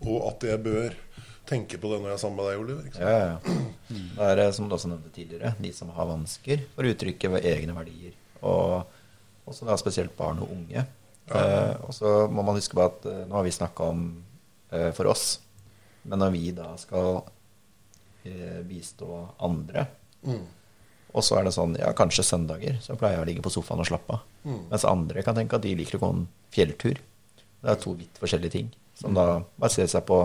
og 0.06 0.28
at 0.30 0.44
det 0.46 0.58
bør 0.62 0.94
tenke 1.50 1.80
på 1.82 1.92
det 1.92 2.02
når 2.02 2.12
jeg 2.12 2.18
er 2.18 2.22
sammen 2.24 2.40
med 2.40 2.50
deg, 2.50 2.62
Oliver. 2.62 3.00
Ja, 3.00 3.16
ja. 3.16 3.56
Det 4.36 4.46
er 4.46 4.54
som 4.56 4.70
du 4.70 4.76
også 4.78 4.90
nevnte 4.92 5.14
tidligere, 5.14 5.54
de 5.62 5.72
som 5.76 5.92
har 5.96 6.10
vansker 6.10 6.64
for 6.76 6.86
å 6.86 6.94
uttrykke 6.94 7.42
egne 7.42 7.76
verdier. 7.78 8.16
Og 8.46 9.50
også 9.50 9.68
da 9.68 9.78
spesielt 9.80 10.16
barn 10.18 10.42
og 10.44 10.54
unge. 10.56 10.86
Eh, 11.26 11.74
og 11.86 11.94
så 11.98 12.16
må 12.30 12.46
man 12.46 12.58
huske 12.58 12.78
på 12.78 12.86
at 12.86 13.06
eh, 13.10 13.24
nå 13.26 13.38
har 13.38 13.46
vi 13.46 13.54
snakka 13.54 13.90
om 13.94 14.04
eh, 14.70 14.92
for 14.94 15.10
oss, 15.10 15.40
men 16.06 16.22
når 16.22 16.34
vi 16.36 16.52
da 16.54 16.68
skal 16.78 17.24
eh, 18.26 18.62
bistå 18.66 19.24
andre 19.46 19.88
Mm. 20.26 20.46
Og 21.16 21.24
så 21.24 21.38
er 21.40 21.46
det 21.48 21.52
sånn, 21.56 21.76
ja, 21.80 21.92
kanskje 21.96 22.26
søndager 22.26 22.80
så 22.84 22.96
pleier 23.00 23.20
jeg 23.20 23.24
å 23.24 23.28
ligge 23.30 23.44
på 23.46 23.52
sofaen 23.54 23.84
og 23.84 23.88
slappe 23.88 24.18
av. 24.18 24.24
Mm. 24.44 24.64
Mens 24.72 24.86
andre 24.90 25.24
kan 25.24 25.38
tenke 25.38 25.58
at 25.58 25.64
de 25.64 25.76
liker 25.78 26.00
å 26.00 26.02
gå 26.02 26.10
en 26.12 26.26
fjelltur. 26.56 26.98
Det 27.62 27.72
er 27.72 27.78
to 27.82 27.94
vidt 27.98 28.20
forskjellige 28.22 28.56
ting, 28.58 28.72
som 29.00 29.16
da 29.16 29.44
baserer 29.62 29.92
seg 29.92 30.04
på 30.10 30.18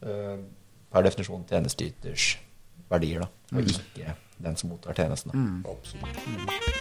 per 0.00 1.04
definisjon 1.06 1.44
tjenesteyters 1.48 2.32
verdier, 2.90 3.22
da, 3.22 3.58
og 3.58 3.68
ikke 3.70 4.14
den 4.40 4.56
som 4.56 4.72
mottar 4.72 4.96
tjenestene. 4.96 5.62
Absolutt. 5.68 6.80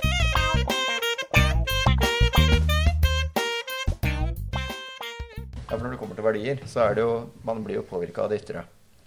Ja, 5.70 5.78
for 5.78 5.86
når 5.86 5.94
det 5.94 6.00
kommer 6.02 6.18
til 6.18 6.26
verdier, 6.26 6.62
så 6.66 6.88
er 6.88 6.96
det 6.98 7.04
jo 7.06 7.12
Man 7.46 7.62
blir 7.62 7.78
jo 7.78 7.86
påvirka 7.86 8.24
av 8.24 8.32
det 8.32 8.40
ytre. 8.42 8.64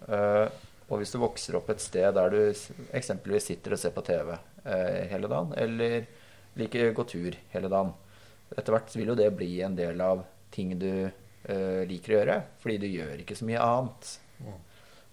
Uh, 0.07 0.47
og 0.87 1.01
hvis 1.01 1.11
du 1.11 1.19
vokser 1.23 1.57
opp 1.59 1.71
et 1.73 1.83
sted 1.83 2.15
der 2.15 2.31
du 2.31 2.39
eksempelvis 2.95 3.49
sitter 3.51 3.75
og 3.75 3.81
ser 3.83 3.95
på 3.95 4.05
TV 4.07 4.31
uh, 4.31 5.01
hele 5.11 5.31
dagen, 5.31 5.51
eller 5.59 6.07
liker 6.59 6.91
å 6.91 6.95
gå 6.95 7.07
tur 7.09 7.39
hele 7.55 7.71
dagen, 7.73 7.91
etter 8.55 8.77
hvert 8.77 8.95
vil 8.95 9.11
jo 9.11 9.19
det 9.19 9.31
bli 9.35 9.51
en 9.65 9.75
del 9.75 10.03
av 10.05 10.23
ting 10.55 10.75
du 10.79 11.09
eh, 11.51 11.83
liker 11.89 12.15
å 12.15 12.19
gjøre, 12.21 12.39
fordi 12.63 12.79
du 12.83 12.89
gjør 12.91 13.23
ikke 13.23 13.37
så 13.39 13.49
mye 13.49 13.65
annet. 13.65 14.13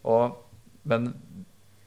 Og, 0.09 0.37
men 0.89 1.09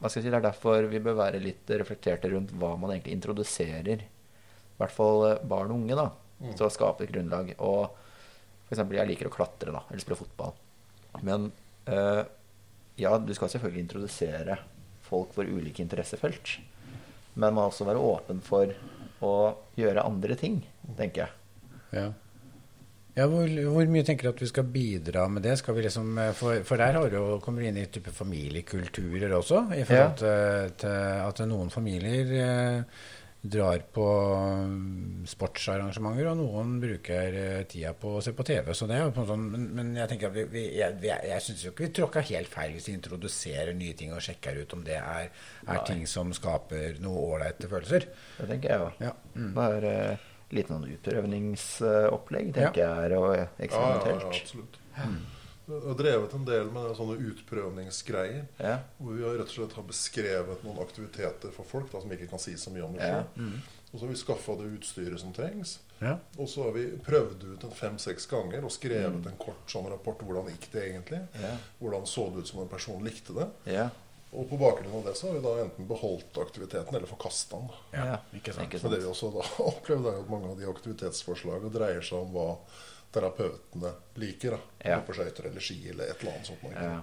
hva 0.02 0.10
skal 0.10 0.18
jeg 0.18 0.26
si, 0.26 0.32
det 0.34 0.38
er 0.40 0.48
derfor 0.48 0.88
vi 0.90 1.00
bør 1.02 1.20
være 1.20 1.40
litt 1.42 1.70
reflekterte 1.78 2.32
rundt 2.32 2.50
hva 2.58 2.72
man 2.80 2.90
egentlig 2.90 3.14
introduserer. 3.14 4.02
I 4.02 4.80
hvert 4.80 4.94
fall 4.94 5.28
eh, 5.28 5.42
barn 5.46 5.70
og 5.70 5.82
unge, 5.84 5.98
da, 5.98 6.08
til 6.56 6.66
å 6.66 6.72
skape 6.74 7.06
et 7.06 7.12
grunnlag. 7.14 7.54
Og 7.62 8.72
eksempel, 8.72 8.98
jeg 8.98 9.12
liker 9.12 9.30
å 9.30 9.34
klatre, 9.34 9.74
da, 9.74 9.84
eller 9.88 10.02
spille 10.02 10.18
fotball. 10.18 10.56
Men 11.22 11.50
uh, 11.92 12.22
ja, 12.96 13.12
du 13.20 13.32
skal 13.36 13.50
selvfølgelig 13.52 13.84
introdusere 13.84 14.56
folk 15.04 15.34
for 15.36 15.44
ulike 15.44 15.84
interessefelt. 15.84 16.56
Men 17.34 17.52
man 17.52 17.58
må 17.58 17.68
også 17.68 17.86
være 17.88 18.00
åpen 18.02 18.40
for 18.44 18.72
å 19.22 19.34
gjøre 19.78 20.04
andre 20.08 20.36
ting, 20.40 20.62
tenker 20.98 21.26
jeg. 21.26 21.38
Ja. 21.92 22.06
Ja, 23.12 23.26
hvor, 23.28 23.44
hvor 23.74 23.88
mye 23.92 24.04
tenker 24.08 24.24
du 24.24 24.32
at 24.32 24.40
vi 24.40 24.46
skal 24.48 24.64
bidra 24.72 25.26
med 25.28 25.44
det? 25.44 25.58
Skal 25.60 25.74
vi 25.76 25.82
liksom, 25.84 26.14
eh, 26.18 26.30
for, 26.36 26.62
for 26.64 26.80
der 26.80 26.96
har 26.96 27.10
du 27.12 27.16
jo, 27.18 27.24
kommer 27.44 27.60
du 27.60 27.68
inn 27.68 27.80
i 27.82 27.88
type 27.92 28.12
familiekulturer 28.16 29.34
også. 29.36 29.66
I 29.76 29.82
forhold 29.84 30.14
til, 30.22 30.78
til 30.80 31.26
at 31.26 31.42
noen 31.50 31.68
familier 31.74 32.32
eh, 32.40 33.02
drar 33.42 33.82
på 33.92 34.06
mm, 34.70 35.26
sportsarrangementer, 35.28 36.30
og 36.30 36.38
noen 36.40 36.76
bruker 36.80 37.36
eh, 37.42 37.60
tida 37.68 37.92
på 37.98 38.14
å 38.16 38.24
se 38.24 38.32
på 38.38 38.46
TV. 38.48 38.72
Så 38.78 38.88
det 38.88 38.96
er 38.96 39.04
jo 39.04 39.12
på 39.16 39.24
en 39.26 39.30
sånn, 39.34 39.44
men, 39.58 39.68
men 39.76 39.92
jeg 39.98 40.08
tenker 40.14 40.30
at 40.30 40.36
vi, 40.38 40.46
vi, 40.56 40.64
jeg, 40.80 40.96
vi- 41.02 41.12
jeg 41.34 41.44
syns 41.50 41.66
jo 41.66 41.74
ikke 41.74 41.88
vi 41.88 41.92
tråkka 42.00 42.24
helt 42.32 42.52
feil 42.54 42.72
hvis 42.78 42.88
vi 42.88 42.96
introduserer 42.96 43.74
nye 43.76 43.96
ting 43.98 44.16
og 44.16 44.24
sjekker 44.24 44.62
ut 44.62 44.72
om 44.78 44.86
det 44.88 44.96
er, 45.02 45.28
er 45.68 45.84
ting 45.88 46.06
som 46.08 46.32
skaper 46.38 46.96
noe 47.04 47.28
ålreite 47.34 47.68
følelser. 47.68 48.08
Det 48.40 48.48
tenker 48.54 48.72
jeg 48.76 48.86
òg. 48.88 49.02
Ja. 49.10 49.12
Mm. 49.36 49.50
Bare 49.58 49.96
eh, 50.14 50.28
litt 50.52 50.68
sånn 50.68 50.84
utprøvningsopplegg, 50.92 52.52
tenker 52.54 52.82
jeg, 52.82 53.04
er 53.06 53.14
og 53.18 53.36
eksperimentelt. 53.62 54.22
ja, 54.22 54.32
ja, 54.32 54.40
absolutt. 54.42 54.80
Jeg 55.72 55.78
har 55.86 55.94
drevet 55.96 56.32
en 56.34 56.44
del 56.44 56.66
med 56.74 56.96
sånne 56.98 57.14
utprøvningsgreier. 57.30 58.42
Ja. 58.60 58.78
Hvor 58.98 59.14
vi 59.16 59.22
har 59.24 59.36
rett 59.38 59.48
og 59.48 59.54
slett 59.54 59.76
har 59.78 59.86
beskrevet 59.88 60.64
noen 60.66 60.80
aktiviteter 60.82 61.54
for 61.54 61.64
folk 61.64 61.92
da, 61.92 62.00
som 62.02 62.10
ikke 62.12 62.28
kan 62.32 62.42
si 62.42 62.56
så 62.58 62.72
mye 62.74 62.82
om 62.84 62.92
det 62.98 63.06
Ja. 63.06 63.22
selv. 63.22 63.62
Og 63.92 63.98
så 64.00 64.04
har 64.06 64.08
vi 64.12 64.16
skaffa 64.18 64.56
det 64.58 64.68
utstyret 64.78 65.20
som 65.20 65.32
trengs. 65.36 65.78
Ja. 66.00 66.16
Og 66.38 66.48
så 66.48 66.64
har 66.64 66.72
vi 66.72 66.86
prøvd 67.06 67.44
ut 67.54 67.64
en 67.64 67.70
fem-seks 67.76 68.26
ganger 68.26 68.64
og 68.64 68.70
skrevet 68.72 69.26
en 69.26 69.36
kort 69.38 69.68
sånn 69.68 69.88
rapport. 69.90 70.18
Hvordan 70.18 70.48
gikk 70.48 70.70
det 70.72 70.82
egentlig? 70.90 71.20
Ja. 71.40 71.56
Hvordan 71.80 72.06
så 72.06 72.30
det 72.32 72.38
ut 72.42 72.48
som 72.48 72.60
en 72.60 72.68
person 72.68 73.04
likte 73.04 73.32
det? 73.36 73.48
Og 74.32 74.46
på 74.48 74.56
bakgrunn 74.56 74.94
av 74.96 75.04
det 75.04 75.12
så 75.18 75.28
har 75.28 75.34
vi 75.36 75.42
da 75.44 75.50
enten 75.60 75.88
beholdt 75.88 76.38
aktiviteten 76.40 76.96
eller 76.96 77.10
forkasta 77.10 77.58
den. 77.58 77.74
Ja, 77.92 78.20
ikke 78.32 78.54
sant. 78.56 78.64
Ikke 78.68 78.80
Men 78.86 78.94
det 78.94 79.02
vi 79.02 79.10
også 79.10 79.28
da 79.34 79.44
opplevde, 79.72 80.14
er 80.14 80.22
at 80.22 80.30
mange 80.32 80.48
av 80.52 80.56
de 80.60 80.70
aktivitetsforslagene 80.70 81.72
dreier 81.74 82.06
seg 82.06 82.24
om 82.24 82.32
hva 82.32 82.46
terapeutene 83.12 83.92
liker. 84.22 84.56
da. 84.56 84.88
Ja. 84.94 85.02
På 85.04 85.12
skøyter 85.16 85.50
eller 85.50 85.60
ski 85.60 85.76
eller 85.90 86.08
et 86.08 86.24
eller 86.24 86.38
annet 86.38 86.48
sånt. 86.48 86.64
Ja. 86.72 86.94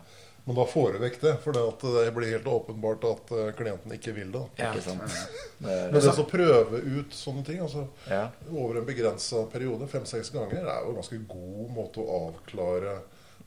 Men 0.48 0.56
da 0.58 0.66
får 0.66 0.94
du 0.94 0.98
vekk 1.04 1.20
det, 1.22 1.34
for 1.44 1.54
det, 1.54 2.12
blir 2.16 2.32
helt 2.34 2.48
åpenbart 2.48 3.04
at 3.06 3.32
eh, 3.38 3.50
klienten 3.60 3.94
ikke 3.94 4.16
vil 4.16 4.32
det. 4.34 4.42
Ja. 4.58 4.72
Ikke 4.72 4.88
sant? 4.88 5.18
Men 5.62 5.94
Det, 5.94 6.02
det 6.08 6.14
å 6.24 6.26
prøve 6.32 6.80
ut 6.82 7.14
sånne 7.14 7.44
ting 7.46 7.60
altså, 7.62 7.84
ja. 8.10 8.24
over 8.50 8.80
en 8.80 8.88
begrensa 8.88 9.44
periode, 9.54 9.86
fem-seks 9.92 10.34
ganger, 10.34 10.64
er 10.64 10.88
jo 10.88 10.96
en 10.96 10.98
ganske 11.04 11.22
god 11.30 11.76
måte 11.76 12.02
å 12.02 12.24
avklare 12.24 12.96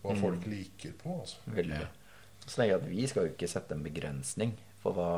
hva 0.04 0.14
folk 0.20 0.46
liker 0.46 0.94
på. 1.02 1.16
altså. 1.24 1.42
Veldig. 1.56 1.82
Så 2.46 2.56
tenker 2.56 2.72
jeg 2.75 2.80
at 2.82 2.88
vi 2.90 3.06
skal 3.06 3.26
jo 3.26 3.32
ikke 3.34 3.49
sette 3.50 3.75
en 3.76 3.84
begrensning 3.87 4.56
for 4.82 4.96
hva 4.96 5.11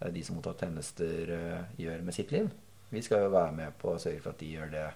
eh, 0.00 0.12
de 0.14 0.22
som 0.24 0.36
mottar 0.38 0.56
tjenester, 0.60 1.32
eh, 1.36 1.64
gjør 1.82 2.02
med 2.06 2.14
sitt 2.16 2.32
liv. 2.32 2.48
Vi 2.90 3.02
skal 3.02 3.26
jo 3.26 3.34
være 3.34 3.52
med 3.52 3.74
på 3.82 3.92
å 3.92 3.98
sørge 4.00 4.22
for 4.22 4.30
at 4.32 4.38
de 4.40 4.52
gjør 4.54 4.70
det 4.72 4.86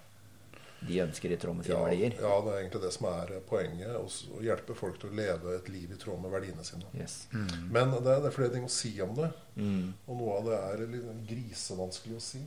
de 0.81 0.97
ønsker 1.03 1.29
i 1.35 1.37
tråd 1.37 1.59
med 1.59 1.67
sine 1.67 1.75
Ja, 1.77 1.81
verdier. 1.85 2.15
ja, 2.17 2.37
det 2.41 2.53
er 2.55 2.59
egentlig 2.63 2.81
det 2.81 2.91
som 2.95 3.07
er 3.11 3.33
poenget. 3.51 3.91
Å 4.01 4.39
hjelpe 4.41 4.73
folk 4.79 4.97
til 5.03 5.11
å 5.11 5.17
leve 5.19 5.57
et 5.59 5.67
liv 5.69 5.91
i 5.93 5.99
tråd 6.01 6.23
med 6.23 6.33
verdiene 6.33 6.65
sine. 6.65 6.89
Yes. 6.97 7.27
Men 7.69 7.91
det 7.99 8.09
er, 8.15 8.23
det 8.25 8.31
er 8.31 8.37
flere 8.39 8.55
ting 8.55 8.65
å 8.65 8.73
si 8.73 8.95
om 9.05 9.13
det. 9.19 9.29
Mm. 9.61 9.91
Og 10.07 10.17
noe 10.23 10.39
av 10.39 10.49
det 10.49 10.61
er 10.71 10.87
litt 10.95 11.11
grisevanskelig 11.29 12.17
å 12.17 12.23
si. 12.25 12.41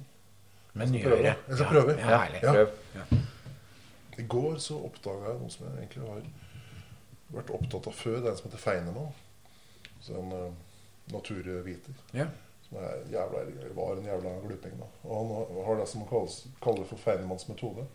Men 0.74 0.96
gjør 0.98 1.20
det. 1.28 1.36
Jeg 1.52 1.60
skal 1.60 1.70
prøve. 1.76 1.98
Ja, 2.00 2.24
Ja. 2.26 2.42
Ja. 2.42 2.56
prøv. 2.58 3.22
I 4.18 4.26
går 4.34 4.58
så 4.66 4.80
oppdaga 4.90 5.30
jeg 5.36 5.40
noe 5.44 5.54
som 5.54 5.68
jeg 5.68 5.84
egentlig 5.84 6.10
har 6.10 6.26
vært 7.34 7.54
opptatt 7.58 7.88
av 7.88 7.94
før. 7.98 8.20
Det 8.22 8.28
er 8.28 8.32
en 8.32 8.38
som 8.42 8.50
heter 8.50 8.64
Feinemann. 8.64 9.14
Så 10.04 10.16
en 10.20 10.32
uh, 10.34 10.54
naturviter. 11.14 11.94
Ja. 12.12 12.28
Som 12.68 12.78
er 12.84 13.04
jævla, 13.12 13.44
var 13.78 13.98
en 13.98 14.06
jævla 14.08 14.34
gluping. 14.48 14.78
Da. 14.80 14.88
Og 15.04 15.16
han 15.18 15.66
har- 15.68 15.80
det 15.82 15.88
som 15.90 16.00
man 16.04 16.10
kalles, 16.10 16.46
kaller 16.62 16.86
for 16.90 16.98
Feinemanns 16.98 17.48
metode. 17.48 17.86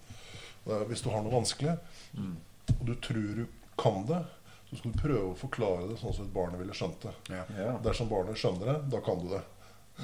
Er, 0.68 0.84
hvis 0.84 1.00
du 1.02 1.08
har 1.10 1.22
noe 1.22 1.32
vanskelig, 1.32 1.78
Mm. 2.14 2.36
og 2.80 2.86
du 2.86 2.94
tror 2.94 3.34
du 3.36 3.46
kan 3.78 4.04
det, 4.06 4.24
så 4.70 4.76
skal 4.76 4.92
du 4.92 4.98
prøve 4.98 5.30
å 5.32 5.36
forklare 5.36 5.88
det 5.88 5.98
sånn 5.98 6.12
som 6.14 6.24
et 6.26 6.32
barn 6.34 6.58
ville 6.58 6.72
skjønt 6.76 7.00
det. 7.00 7.12
Ja. 7.30 7.44
Ja. 7.56 7.78
Dersom 7.78 8.08
barnet 8.10 8.36
skjønner 8.36 8.66
det, 8.74 8.90
da 8.90 9.00
kan 9.00 9.18
du 9.22 9.28
det. 9.32 9.42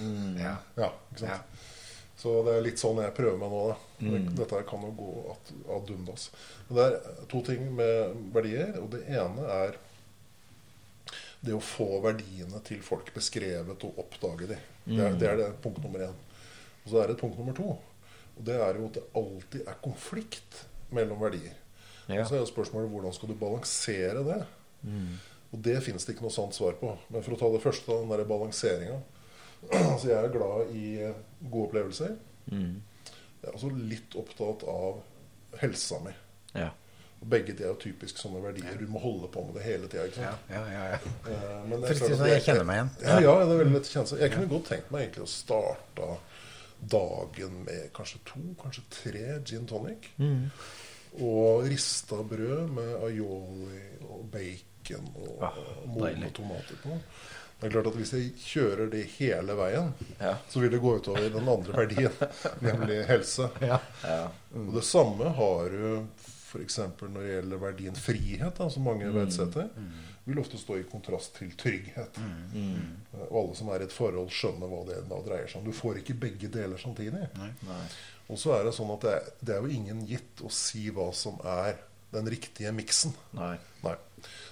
Mm. 0.00 0.38
Ja. 0.40 0.56
Ja, 0.76 0.88
ikke 1.12 1.18
sant? 1.26 1.42
Så 2.16 2.30
det 2.46 2.52
er 2.54 2.62
litt 2.62 2.78
sånn 2.78 3.00
jeg 3.02 3.14
prøver 3.16 3.38
meg 3.40 3.50
nå. 3.50 3.62
Da. 3.72 3.76
Mm. 4.06 4.28
Dette 4.38 4.60
kan 4.68 4.84
jo 4.86 4.92
gå 4.96 5.08
ad, 5.74 5.90
undas. 5.96 6.28
Det 6.68 6.84
er 6.84 7.24
to 7.32 7.40
ting 7.46 7.64
med 7.74 8.14
verdier. 8.34 8.76
Og 8.80 8.90
det 8.94 9.02
ene 9.10 9.48
er 9.50 9.76
det 11.44 11.52
å 11.52 11.60
få 11.60 11.88
verdiene 12.04 12.60
til 12.64 12.80
folk 12.84 13.10
beskrevet 13.16 13.82
og 13.84 13.98
oppdage 14.00 14.46
de. 14.54 14.60
Det, 14.86 15.00
er, 15.00 15.10
Mm. 15.12 15.18
det 15.20 15.28
er 15.28 15.36
det 15.36 15.50
punkt 15.64 15.82
nummer 15.82 16.00
én. 16.06 16.14
Og 16.84 16.90
så 16.92 17.02
er 17.02 17.08
det 17.08 17.18
punkt 17.20 17.38
nummer 17.38 17.52
to. 17.56 17.74
Og 18.36 18.44
det 18.44 18.54
er 18.60 18.78
jo 18.78 18.86
at 18.86 18.96
det 18.98 19.04
alltid 19.14 19.68
er 19.68 19.76
konflikt 19.84 20.64
mellom 20.94 21.20
verdier. 21.20 21.54
Ja. 22.08 22.22
Og 22.22 22.28
så 22.28 22.34
er 22.36 22.42
jo 22.44 22.50
spørsmålet 22.52 22.90
hvordan 22.92 23.12
skal 23.16 23.28
du 23.28 23.34
balansere 23.40 24.24
det? 24.24 24.40
Mm. 24.84 25.18
Og 25.52 25.60
det 25.62 25.76
finnes 25.84 26.04
det 26.04 26.14
ikke 26.16 26.26
noe 26.26 26.34
sant 26.34 26.54
svar 26.56 26.72
på. 26.80 26.96
Men 27.10 27.22
for 27.22 27.34
å 27.34 27.38
ta 27.40 27.50
det 27.54 27.62
første, 27.62 27.86
den 27.92 28.10
der 28.10 28.24
balanseringa. 28.28 28.98
Altså 29.92 30.08
jeg 30.10 30.18
er 30.24 30.32
glad 30.34 30.70
i 30.76 30.86
eh, 31.08 31.18
gode 31.50 31.66
opplevelser. 31.68 32.14
Mm. 32.52 32.82
Jeg 33.42 33.50
er 33.50 33.54
også 33.58 33.70
litt 33.76 34.14
opptatt 34.16 34.62
av 34.68 35.02
helsa 35.60 35.98
mi. 36.04 36.12
Ja. 36.54 36.70
Begge 37.24 37.54
de 37.56 37.64
er 37.64 37.70
jo 37.72 37.78
typisk 37.80 38.18
sånne 38.20 38.40
verdier. 38.44 38.74
Du 38.76 38.84
må 38.92 39.00
holde 39.00 39.28
på 39.32 39.40
med 39.46 39.54
det 39.56 39.62
hele 39.64 39.88
tida. 39.88 40.04
Ja, 40.20 40.32
ja, 40.52 40.62
ja, 40.74 40.84
ja. 40.92 40.98
Eh, 41.30 41.60
Men 41.70 41.80
det 41.80 41.90
er 41.94 42.00
klart 42.02 42.16
at 42.20 42.32
jeg 42.34 42.42
kjenner 42.48 42.66
meg 42.68 42.80
igjen. 42.80 42.90
Ja, 43.06 43.14
ja, 43.24 43.34
det 43.40 43.54
er 43.54 43.60
veldig 43.62 43.76
lett 43.78 43.88
å 43.88 43.94
kjenne 43.94 44.10
seg. 44.12 44.24
Jeg 44.26 44.34
kunne 44.34 44.50
godt 44.50 44.66
tenkt 44.72 44.90
meg 44.92 45.06
egentlig 45.06 45.24
å 45.24 45.30
starte 45.32 46.08
dagen 46.94 47.62
med 47.64 47.86
kanskje 47.96 48.20
to, 48.28 48.42
kanskje 48.60 48.84
tre 48.92 49.24
gin 49.48 49.64
tonic. 49.70 50.10
Mm. 50.20 50.50
Og 51.24 51.64
rista 51.70 52.18
brød 52.26 52.68
med 52.76 52.92
aioli 53.06 53.80
og 54.10 54.24
bacon 54.34 55.06
og 55.14 55.44
Ah, 55.48 55.58
modne 55.88 56.28
tomater 56.36 56.76
på. 56.82 56.98
Det 57.64 57.70
er 57.70 57.72
klart 57.78 57.86
at 57.88 57.96
Hvis 57.96 58.10
jeg 58.12 58.32
kjører 58.44 58.90
det 58.92 59.02
hele 59.16 59.54
veien, 59.56 59.92
Ja. 60.20 60.34
så 60.52 60.60
vil 60.60 60.70
det 60.74 60.80
gå 60.82 60.90
utover 61.00 61.30
den 61.32 61.48
andre 61.48 61.72
verdien, 61.78 62.12
nemlig 62.66 62.98
helse. 63.08 63.46
Ja. 63.64 63.78
Ja. 64.04 64.26
Og 64.52 64.74
Det 64.76 64.82
samme 64.84 65.30
har 65.38 65.70
du 65.72 65.86
f.eks. 66.52 66.76
når 67.00 67.14
det 67.22 67.30
gjelder 67.32 67.62
verdien 67.62 67.96
frihet, 67.98 68.52
da, 68.60 68.68
som 68.70 68.84
mange 68.86 69.08
verdsetter. 69.14 69.70
Vil 70.24 70.38
ofte 70.40 70.56
stå 70.60 70.76
i 70.78 70.84
kontrast 70.88 71.34
til 71.36 71.50
trygghet. 71.58 72.20
Mm. 72.52 72.92
Og 73.26 73.34
alle 73.40 73.56
som 73.58 73.72
er 73.74 73.82
i 73.82 73.88
et 73.88 73.92
forhold, 73.96 74.28
skjønner 74.32 74.70
hva 74.70 74.82
det 74.88 75.00
da 75.10 75.18
dreier 75.26 75.48
seg 75.50 75.60
om. 75.62 75.66
Du 75.68 75.74
får 75.76 75.98
ikke 76.00 76.14
begge 76.20 76.48
deler 76.52 76.80
samtidig. 76.80 77.26
Nei. 77.40 77.80
Og 78.32 78.38
så 78.40 78.54
er 78.56 78.64
det 78.68 78.72
sånn 78.76 78.92
at 78.94 79.02
det 79.04 79.12
er, 79.18 79.26
det 79.44 79.56
er 79.56 79.64
jo 79.66 79.74
ingen 79.80 80.04
gitt 80.08 80.40
å 80.46 80.52
si 80.52 80.86
hva 80.94 81.08
som 81.16 81.40
er 81.44 81.80
den 82.14 82.28
riktige 82.30 82.70
miksen. 82.72 83.12
Nei. 83.36 83.56
Nei. 83.84 83.96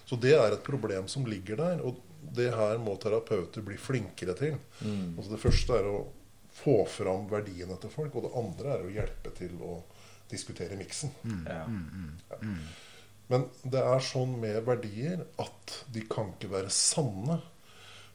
Så 0.08 0.18
det 0.20 0.34
er 0.36 0.52
et 0.58 0.64
problem 0.66 1.06
som 1.08 1.24
ligger 1.28 1.56
der, 1.62 1.80
og 1.86 2.00
det 2.22 2.50
her 2.54 2.78
må 2.82 2.94
terapeuter 3.02 3.64
bli 3.66 3.76
flinkere 3.80 4.34
til. 4.38 4.58
Mm. 4.80 5.16
Altså 5.16 5.32
Det 5.34 5.40
første 5.42 5.78
er 5.78 5.88
å 5.90 5.96
få 6.52 6.82
fram 6.90 7.26
verdiene 7.30 7.78
til 7.80 7.92
folk, 7.92 8.14
og 8.14 8.26
det 8.26 8.36
andre 8.38 8.76
er 8.76 8.84
å 8.84 8.92
hjelpe 8.92 9.32
til 9.36 9.56
å 9.64 9.78
diskutere 10.30 10.78
miksen. 10.78 11.12
Ja. 11.46 11.64
Men 13.32 13.46
det 13.64 13.80
er 13.80 14.04
sånn 14.04 14.34
med 14.40 14.60
verdier 14.66 15.24
at 15.40 15.76
de 15.92 16.04
kan 16.10 16.34
ikke 16.34 16.52
være 16.52 16.72
sanne 16.74 17.38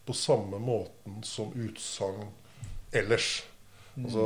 på 0.07 0.15
samme 0.15 0.59
måten 0.61 1.21
som 1.25 1.53
utsagn 1.57 2.29
ellers. 2.95 3.41
Altså, 3.97 4.23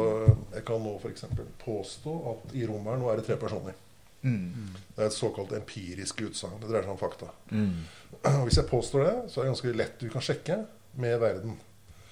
jeg 0.51 0.65
kan 0.67 0.83
nå 0.83 0.97
f.eks. 0.99 1.25
påstå 1.63 2.15
at 2.33 2.55
i 2.59 2.65
rommet 2.67 2.91
her 2.91 2.99
nå 3.01 3.07
er 3.11 3.21
det 3.21 3.27
tre 3.29 3.37
personer. 3.39 3.77
Mm. 4.21 4.75
Det 4.95 4.99
er 4.99 5.07
et 5.07 5.15
såkalt 5.15 5.53
empirisk 5.57 6.21
utsagn. 6.27 6.59
Det 6.61 6.69
dreier 6.69 6.85
seg 6.85 6.93
om 6.93 6.99
fakta. 6.99 7.31
Mm. 7.49 7.79
Hvis 8.45 8.59
jeg 8.59 8.67
påstår 8.69 9.05
det, 9.05 9.15
så 9.31 9.41
er 9.41 9.47
det 9.47 9.53
ganske 9.53 9.73
lett 9.77 10.01
du 10.01 10.09
kan 10.13 10.25
sjekke 10.25 10.59
med 11.01 11.17
verden. 11.21 11.55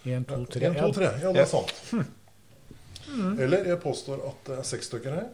En, 0.07 0.25
to, 0.25 0.39
tre. 0.49 0.65
En, 0.69 0.77
to, 0.79 0.93
tre. 0.95 1.11
Ja, 1.21 1.33
det 1.35 1.43
er 1.43 1.49
sant. 1.49 1.73
Eller 3.41 3.67
jeg 3.67 3.79
påstår 3.83 4.21
at 4.29 4.47
det 4.47 4.57
er 4.61 4.67
seks 4.67 4.89
stykker 4.89 5.15
her. 5.17 5.29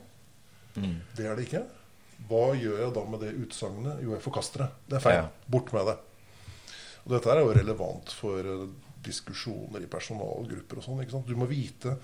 Mm. 0.75 0.97
Det 1.15 1.27
er 1.27 1.37
det 1.37 1.45
ikke. 1.47 1.61
Hva 2.29 2.47
gjør 2.57 2.81
jeg 2.81 2.93
da 2.95 3.03
med 3.11 3.21
det 3.23 3.31
utsagnet? 3.43 4.01
Jo, 4.03 4.15
jeg 4.15 4.23
forkaster 4.23 4.65
det. 4.65 4.69
Det 4.89 4.97
er 4.99 5.03
feil. 5.03 5.19
Ja. 5.19 5.51
Bort 5.51 5.71
med 5.75 5.89
det. 5.91 5.95
Og 7.05 7.13
dette 7.13 7.31
er 7.31 7.41
jo 7.43 7.53
relevant 7.53 8.13
for 8.17 8.51
eh, 8.55 8.65
diskusjoner 9.05 9.83
i 9.85 9.87
personalgrupper 9.91 10.77
og 10.81 10.83
sånn. 10.85 11.01
ikke 11.03 11.11
sant? 11.15 11.27
Du 11.29 11.35
må 11.39 11.47
vite 11.49 11.97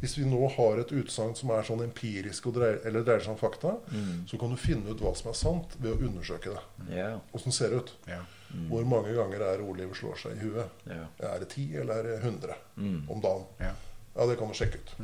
Hvis 0.00 0.14
vi 0.18 0.24
nå 0.30 0.40
har 0.54 0.78
et 0.78 0.92
utsagn 0.94 1.34
som 1.36 1.50
er 1.50 1.62
sånn 1.66 1.80
empirisk 1.82 2.46
og 2.46 2.54
dreier, 2.54 2.78
eller 2.86 3.02
dreier 3.02 3.20
seg 3.24 3.30
om 3.34 3.38
fakta, 3.40 3.72
Mm. 3.90 4.26
så 4.28 4.38
kan 4.38 4.50
du 4.50 4.56
finne 4.56 4.90
ut 4.90 5.00
hva 5.02 5.14
som 5.16 5.30
er 5.30 5.34
sant 5.34 5.74
ved 5.80 5.92
å 5.92 5.98
undersøke 6.06 6.52
det. 6.54 6.94
Ja. 6.96 7.18
Åssen 7.34 7.52
ser 7.52 7.70
det 7.70 7.76
ut? 7.82 7.92
Ja. 8.06 8.20
Hvor 8.68 8.84
mange 8.86 9.12
ganger 9.14 9.40
er 9.42 9.58
ordlivet 9.60 9.96
slår 9.96 10.16
seg 10.16 10.36
i 10.36 10.40
huet? 10.46 10.70
Yeah. 10.86 11.06
Er 11.20 11.38
det 11.40 11.48
ti, 11.50 11.74
eller 11.76 11.94
er 11.94 12.02
det 12.04 12.22
100 12.22 12.54
Mm. 12.76 13.10
om 13.10 13.20
dagen? 13.20 13.44
Ja. 13.60 13.72
Ja, 14.16 14.26
det 14.26 14.38
kan 14.38 14.48
du 14.48 14.54
sjekke 14.54 14.78
ut. 14.78 14.94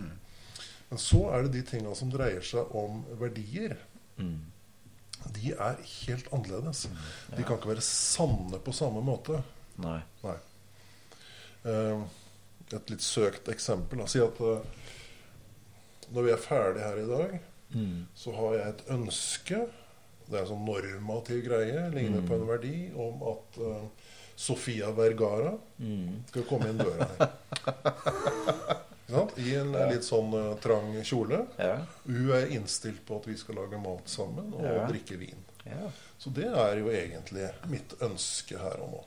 Men 0.91 0.99
så 0.99 1.33
er 1.35 1.43
det 1.43 1.53
de 1.53 1.63
tinga 1.63 1.95
som 1.95 2.11
dreier 2.11 2.41
seg 2.43 2.71
om 2.75 3.05
verdier. 3.19 3.77
Mm. 4.19 4.39
de 5.33 5.53
er 5.53 5.77
helt 6.07 6.27
annerledes. 6.33 6.87
De 7.37 7.43
kan 7.43 7.57
ikke 7.57 7.69
være 7.75 7.81
sanne 7.81 8.59
på 8.61 8.73
samme 8.75 9.01
måte. 9.03 9.43
Nei. 9.79 10.03
Nei. 10.23 10.35
Eh, 11.65 12.03
Et 12.75 12.91
litt 12.91 13.03
søkt 13.05 13.49
eksempel. 13.53 14.01
Si 14.09 14.19
at 14.25 14.39
eh, 14.41 14.63
når 16.15 16.23
vi 16.27 16.31
er 16.33 16.41
ferdige 16.43 16.85
her 16.89 16.97
i 17.03 17.09
dag, 17.11 17.35
så 18.15 18.33
har 18.37 18.53
jeg 18.55 18.69
et 18.71 18.83
ønske 18.95 19.57
Det 20.29 20.37
er 20.39 20.45
en 20.45 20.49
sånn 20.53 20.65
normativ 20.65 21.41
greie, 21.45 21.89
ligner 21.93 22.23
på 22.29 22.37
en 22.39 22.45
verdi, 22.49 22.77
om 22.97 23.21
at 23.29 23.59
uh, 23.61 23.81
Sofia 24.41 24.89
Vergara 24.97 25.51
skal 26.31 26.47
komme 26.49 26.71
inn 26.71 26.79
døra 26.81 27.09
her. 27.11 27.35
I 29.45 29.51
en 29.61 29.75
litt 29.91 30.07
sånn 30.07 30.33
uh, 30.33 30.55
trang 30.65 30.95
kjole. 31.05 31.43
Ja. 31.61 31.75
Hun 32.07 32.31
er 32.39 32.49
innstilt 32.57 33.03
på 33.07 33.19
at 33.21 33.29
vi 33.29 33.37
skal 33.37 33.59
lage 33.61 33.77
mat 33.83 34.09
sammen 34.09 34.49
og 34.57 34.65
Ja. 34.65 34.87
drikke 34.89 35.19
vin. 35.21 35.45
Ja. 35.69 35.91
Så 36.19 36.31
det 36.33 36.49
er 36.49 36.79
jo 36.81 36.89
egentlig 36.95 37.51
mitt 37.69 37.93
ønske 38.01 38.57
her 38.65 38.81
og 38.87 38.95
nå. 38.97 39.03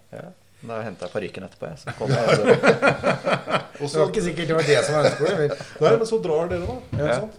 Da 0.62 0.80
henter 0.82 1.06
jeg 1.06 1.14
parykken 1.14 1.44
etterpå, 1.46 1.68
jeg. 1.70 1.78
Så 1.84 1.94
kom 1.98 2.10
jeg 2.10 2.24
og 3.82 3.90
så, 3.90 3.94
Det 3.94 4.02
var 4.02 4.10
ikke 4.10 4.24
sikkert 4.26 4.48
det 4.50 4.56
var 4.58 4.64
det 4.68 4.78
som 4.88 4.96
var 4.98 5.10
ønsket. 5.12 5.66
nei, 5.82 5.92
men 6.02 6.08
så 6.10 6.20
drar 6.24 6.50
dere, 6.50 6.66
da. 6.66 7.04
Ja. 7.04 7.20
sant? 7.22 7.38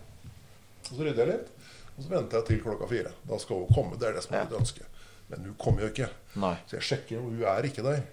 Og 0.88 0.92
så 0.94 1.02
rydder 1.02 1.24
jeg 1.24 1.32
litt. 1.32 1.48
Og 1.98 2.04
så 2.04 2.12
venter 2.12 2.38
jeg 2.38 2.46
til 2.52 2.60
klokka 2.62 2.86
fire. 2.92 3.10
Da 3.28 3.38
skal 3.42 3.64
hun 3.64 3.74
komme. 3.74 3.98
Det 3.98 4.06
er 4.08 4.14
det 4.16 4.22
som 4.24 4.34
er 4.36 4.38
Ja. 4.38 4.44
mitt 4.46 4.58
ønske. 4.60 4.86
Men 5.28 5.44
hun 5.48 5.56
kommer 5.60 5.82
jo 5.82 5.88
ikke. 5.90 6.08
Nei. 6.40 6.54
Så 6.70 6.78
jeg 6.78 6.86
sjekker, 6.88 7.18
og 7.18 7.24
hun 7.32 7.42
er 7.42 7.66
ikke 7.68 7.82
der. 7.84 8.04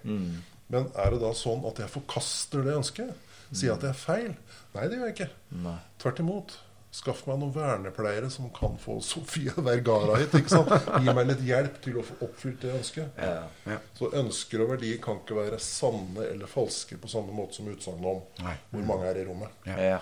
Men 0.68 0.90
er 0.98 1.10
det 1.14 1.20
da 1.22 1.30
sånn 1.38 1.62
at 1.70 1.78
jeg 1.78 1.88
forkaster 1.94 2.64
det 2.66 2.74
ønsket? 2.74 3.14
Sier 3.54 3.76
at 3.76 3.80
det 3.86 3.92
er 3.92 4.00
feil? 4.00 4.32
Nei, 4.74 4.88
det 4.90 4.98
gjør 4.98 5.06
jeg 5.06 5.14
ikke. 5.14 5.28
Nei. 5.62 5.76
Tvert 6.02 6.18
imot. 6.24 6.56
Skaff 6.96 7.26
meg 7.28 7.36
noen 7.42 7.52
vernepleiere 7.52 8.30
som 8.32 8.46
kan 8.56 8.78
få 8.80 8.94
Sofia 9.04 9.52
Vergara 9.60 10.14
hit. 10.20 10.32
ikke 10.38 10.48
sant? 10.54 10.70
Gi 11.04 11.12
meg 11.18 11.26
litt 11.28 11.42
hjelp 11.44 11.74
til 11.84 11.98
å 12.00 12.04
få 12.06 12.16
oppfylt 12.24 12.62
det 12.64 12.70
ønsket. 12.78 13.18
Ja. 13.20 13.76
Så 13.98 14.08
ønsker 14.16 14.62
og 14.64 14.70
verdier 14.72 15.00
kan 15.04 15.20
ikke 15.20 15.36
være 15.36 15.58
sanne 15.60 16.24
eller 16.30 16.48
falske 16.48 16.96
på 17.02 17.10
samme 17.12 17.34
måte 17.36 17.58
som 17.58 17.68
utsagnet 17.68 18.08
om 18.14 18.22
Nei. 18.46 18.54
hvor 18.72 18.86
mange 18.88 19.10
er 19.10 19.20
i 19.20 19.26
rommet. 19.28 19.52
Ja. 19.68 19.98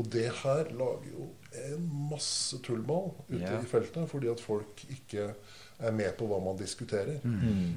Og 0.00 0.08
det 0.14 0.30
her 0.40 0.70
lager 0.72 1.10
jo 1.12 1.28
en 1.60 1.84
masse 2.12 2.60
tullball 2.64 3.10
ute 3.28 3.42
Ja. 3.42 3.58
i 3.60 3.66
feltet, 3.68 4.06
fordi 4.08 4.30
at 4.32 4.40
folk 4.40 4.84
ikke 4.88 5.32
er 5.80 5.92
med 5.96 6.14
på 6.16 6.28
hva 6.30 6.38
man 6.44 6.56
diskuterer. 6.60 7.20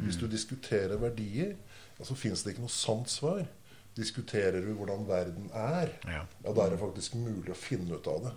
Hvis 0.06 0.20
du 0.22 0.28
diskuterer 0.32 0.96
verdier, 1.02 1.56
så 1.98 2.10
så 2.14 2.16
fins 2.20 2.42
det 2.44 2.54
ikke 2.56 2.64
noe 2.66 2.74
sant 2.74 3.08
svar. 3.12 3.44
Diskuterer 3.96 4.62
du 4.66 4.72
hvordan 4.74 5.04
verden 5.08 5.50
er, 5.54 5.92
Ja. 6.10 6.24
ja, 6.46 6.54
da 6.54 6.66
er 6.66 6.72
det 6.74 6.80
faktisk 6.82 7.14
mulig 7.20 7.52
å 7.54 7.58
finne 7.58 7.94
ut 8.00 8.08
av 8.10 8.24
det. 8.26 8.32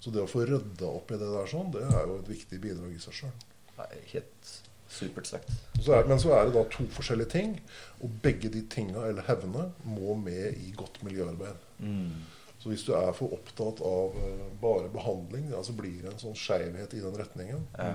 Så 0.00 0.10
det 0.12 0.20
å 0.20 0.28
få 0.28 0.44
rydda 0.46 0.84
opp 0.90 1.10
i 1.10 1.16
det 1.20 1.30
der 1.32 1.48
sånn, 1.48 1.70
det 1.72 1.82
er 1.88 2.06
jo 2.10 2.18
et 2.20 2.28
viktig 2.28 2.60
bidrag 2.60 2.92
i 2.92 3.00
seg 3.00 3.14
sjøl. 3.22 3.32
Supert 4.92 5.24
sagt. 5.26 5.48
Så 5.80 5.94
er, 5.96 6.04
men 6.04 6.18
så 6.20 6.34
er 6.36 6.44
det 6.50 6.52
da 6.58 6.66
to 6.68 6.84
forskjellige 6.92 7.30
ting, 7.32 7.54
og 8.04 8.10
begge 8.22 8.50
de 8.52 8.60
tinga, 8.68 9.06
eller 9.08 9.24
hevnene, 9.24 9.70
må 9.88 10.12
med 10.20 10.58
i 10.60 10.74
godt 10.76 10.98
miljøarbeid. 11.06 11.56
Så 12.60 12.68
hvis 12.70 12.84
du 12.86 12.92
er 12.94 13.08
for 13.16 13.32
opptatt 13.34 13.80
av 13.82 14.12
eh, 14.20 14.42
bare 14.60 14.90
behandling, 14.92 15.48
ja, 15.50 15.62
så 15.64 15.72
blir 15.74 16.02
det 16.04 16.12
en 16.12 16.20
sånn 16.20 16.36
skeivhet 16.36 16.92
i 16.94 17.00
den 17.02 17.16
retningen. 17.18 17.64
Ja. 17.78 17.94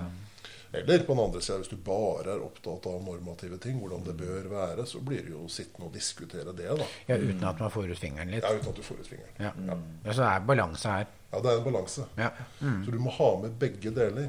Eller 0.72 0.98
på 0.98 1.14
den 1.14 1.22
andre 1.24 1.40
sida, 1.40 1.58
hvis 1.62 1.70
du 1.72 1.78
bare 1.80 2.34
er 2.34 2.42
opptatt 2.44 2.86
av 2.90 2.98
normative 3.00 3.56
ting, 3.62 3.78
hvordan 3.80 4.02
det 4.04 4.14
bør 4.18 4.50
være, 4.52 4.84
så 4.86 5.00
blir 5.00 5.22
det 5.24 5.32
jo 5.32 5.46
sittende 5.48 5.88
og 5.88 5.94
diskutere 5.96 6.52
det, 6.52 6.68
da. 6.76 6.88
Ja, 7.08 7.16
uten 7.16 7.46
at 7.48 7.62
man 7.64 7.72
får 7.72 7.92
ut 7.94 8.02
fingeren 8.02 8.32
litt. 8.34 8.44
Ja, 8.44 8.52
uten 8.52 8.74
at 8.74 8.80
du 8.80 8.84
får 8.84 9.00
ut 9.00 9.08
fingeren. 9.08 9.36
Ja. 9.40 9.52
ja, 9.70 10.12
så 10.12 10.20
det 10.20 10.28
er 10.28 10.48
balanse 10.50 10.96
her. 10.98 11.06
Ja, 11.32 11.40
det 11.44 11.52
er 11.52 11.60
en 11.60 11.64
balanse. 11.64 12.04
Ja. 12.20 12.30
Så 12.60 12.92
du 12.92 12.98
må 13.00 13.14
ha 13.16 13.30
med 13.42 13.56
begge 13.60 13.92
deler. 13.96 14.28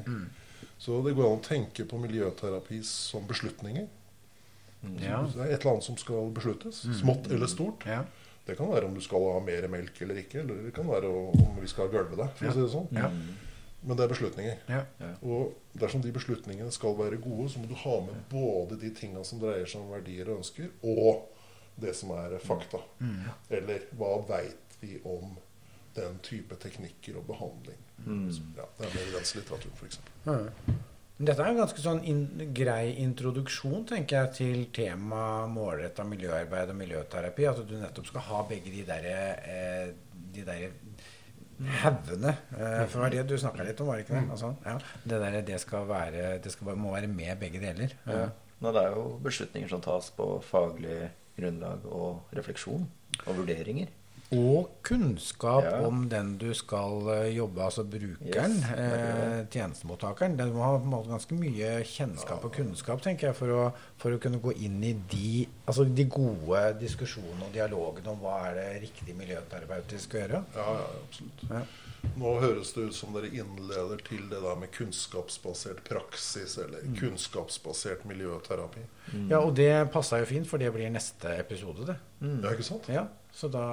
Så 0.80 1.02
det 1.04 1.12
går 1.12 1.28
an 1.28 1.42
å 1.42 1.44
tenke 1.44 1.84
på 1.84 2.00
miljøterapi 2.00 2.80
som 2.88 3.28
beslutninger. 3.28 3.90
Ja. 4.96 5.20
Så 5.28 5.36
det 5.36 5.44
er 5.44 5.52
et 5.52 5.60
eller 5.60 5.74
annet 5.74 5.88
som 5.90 6.00
skal 6.00 6.32
besluttes. 6.36 6.80
Smått 7.02 7.28
eller 7.28 7.52
stort. 7.52 7.84
Ja. 7.88 8.00
Det 8.48 8.56
kan 8.56 8.70
være 8.72 8.88
om 8.88 8.96
du 8.96 9.02
skal 9.04 9.22
ha 9.28 9.36
mer 9.44 9.68
melk 9.70 10.00
eller 10.00 10.24
ikke, 10.24 10.40
eller 10.40 10.64
det 10.64 10.72
kan 10.74 10.88
være 10.88 11.10
om 11.12 11.60
vi 11.60 11.68
skal 11.70 11.90
gulve 11.92 12.16
deg, 12.16 12.32
for 12.38 12.48
å 12.48 12.54
si 12.56 12.64
det 12.64 12.70
sånn. 12.72 12.88
Ja. 12.96 13.10
Men 13.82 13.96
det 13.96 14.04
er 14.04 14.12
beslutninger. 14.12 14.64
Ja. 14.68 14.80
Og 15.24 15.54
dersom 15.80 16.02
de 16.04 16.12
beslutningene 16.12 16.72
skal 16.74 16.98
være 16.98 17.20
gode, 17.22 17.48
så 17.52 17.62
må 17.62 17.70
du 17.70 17.76
ha 17.80 17.94
med 18.04 18.18
både 18.32 18.76
de 18.80 18.90
tinga 18.96 19.22
som 19.24 19.40
dreier 19.40 19.68
seg 19.70 19.80
om 19.80 19.94
verdier 19.94 20.28
og 20.28 20.42
ønsker, 20.42 20.68
og 20.84 21.30
det 21.80 21.94
som 21.96 22.12
er 22.16 22.36
fakta. 22.44 22.82
Eller 23.48 23.88
hva 23.96 24.18
veit 24.28 24.76
vi 24.82 24.98
om 25.08 25.38
den 25.96 26.20
type 26.22 26.56
teknikker 26.60 27.18
og 27.18 27.26
behandling. 27.32 27.80
Ja, 28.56 28.68
det 28.78 28.86
er 28.86 28.94
mer 28.94 29.10
grenselitteraturen, 29.14 29.76
f.eks. 29.80 30.00
Ja. 30.26 30.38
Dette 31.20 31.44
er 31.44 31.52
en 31.52 31.58
ganske 31.60 31.82
sånn 31.84 31.98
in 32.08 32.22
grei 32.56 32.94
introduksjon 33.02 33.82
tenker 33.90 34.22
jeg, 34.22 34.30
til 34.38 34.62
temaet 34.72 35.50
målretta 35.52 36.06
miljøarbeid 36.08 36.72
og 36.72 36.78
miljøterapi. 36.78 37.44
At 37.50 37.60
du 37.68 37.74
nettopp 37.76 38.08
skal 38.08 38.24
ha 38.30 38.44
begge 38.48 38.72
de 38.72 38.86
der, 38.88 39.08
eh, 39.10 39.90
de 40.32 40.46
der 40.46 40.70
haugene. 41.82 42.34
Eh, 42.56 42.84
for 42.88 42.96
det 42.96 43.02
var 43.04 43.14
det 43.14 43.24
du 43.28 43.36
snakka 43.40 43.66
litt 43.66 43.80
om, 43.82 43.90
var 43.90 44.00
det 44.00 44.06
ikke 44.06 44.16
det? 44.16 44.26
Altså, 44.36 44.52
ja. 44.64 44.76
Det, 45.04 45.20
der, 45.22 45.40
det, 45.46 45.60
skal 45.62 45.88
være, 45.88 46.26
det 46.44 46.52
skal, 46.54 46.72
må 46.78 46.94
være 46.94 47.10
med 47.12 47.40
begge 47.40 47.62
deler. 47.62 47.96
Ja. 48.06 48.28
Nå, 48.60 48.72
det 48.76 48.82
er 48.84 48.96
jo 48.96 49.04
beslutninger 49.24 49.70
som 49.72 49.82
tas 49.84 50.10
på 50.16 50.28
faglig 50.44 51.10
grunnlag 51.38 51.86
og 51.88 52.36
refleksjon 52.36 52.84
og 53.24 53.38
vurderinger. 53.38 53.92
Og 54.32 54.68
kunnskap 54.86 55.64
Ja. 55.64 55.80
om 55.86 56.04
den 56.08 56.36
du 56.38 56.52
skal 56.54 57.08
eh, 57.16 57.36
jobbe, 57.36 57.64
altså 57.64 57.82
brukeren, 57.82 58.52
Yes, 58.60 58.68
det 58.76 58.84
eh, 58.84 59.46
tjenestemottakeren. 59.50 60.36
Du 60.38 60.44
må 60.54 60.62
ha 60.62 60.76
på 60.78 60.84
en 60.86 60.92
måte 60.92 61.10
ganske 61.10 61.34
mye 61.34 61.72
kjennskap 61.82 62.44
og 62.46 62.52
kunnskap 62.54 63.02
tenker 63.02 63.30
jeg, 63.32 63.34
for 63.40 63.48
å, 63.56 63.64
for 63.98 64.14
å 64.14 64.20
kunne 64.22 64.38
gå 64.38 64.52
inn 64.62 64.78
i 64.86 64.92
de, 65.10 65.48
altså 65.66 65.84
de 65.84 66.04
gode 66.04 66.62
diskusjonene 66.78 67.48
og 67.48 67.52
dialogene 67.56 68.12
om 68.14 68.22
hva 68.22 68.36
er 68.52 68.54
det 68.60 68.68
riktig 68.86 69.16
miljøterapeutisk 69.18 70.14
å 70.14 70.22
gjøre. 70.22 70.44
Ja, 70.54 70.68
ja, 70.78 70.90
absolutt. 71.08 71.46
Ja. 71.50 71.64
Nå 72.20 72.34
høres 72.40 72.72
det 72.76 72.86
ut 72.90 72.96
som 72.96 73.14
dere 73.16 73.30
innleder 73.32 74.00
til 74.04 74.26
det 74.30 74.40
der 74.42 74.58
med 74.60 74.72
kunnskapsbasert 74.74 75.82
praksis, 75.86 76.56
eller 76.60 76.84
kunnskapsbasert 76.98 78.04
miljøterapi. 78.08 78.82
Ja, 79.30 79.40
og 79.40 79.54
det 79.58 79.72
passa 79.94 80.20
jo 80.20 80.28
fint, 80.28 80.48
for 80.48 80.60
det 80.60 80.70
blir 80.74 80.90
neste 80.92 81.32
episode, 81.40 81.86
det. 81.88 81.96
Ja, 82.20 82.52
ikke 82.52 82.66
sant? 82.66 82.88
Ja, 82.92 83.06
Så 83.32 83.48
da, 83.48 83.64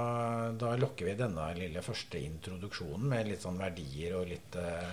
da 0.53 0.75
lokker 0.77 1.09
vi 1.09 1.15
denne 1.17 1.47
lille 1.57 1.81
første 1.81 2.19
introduksjonen 2.21 3.07
med 3.09 3.31
litt 3.31 3.43
sånn 3.43 3.57
verdier 3.59 4.19
og 4.19 4.27
litt 4.29 4.55
eh, 4.61 4.91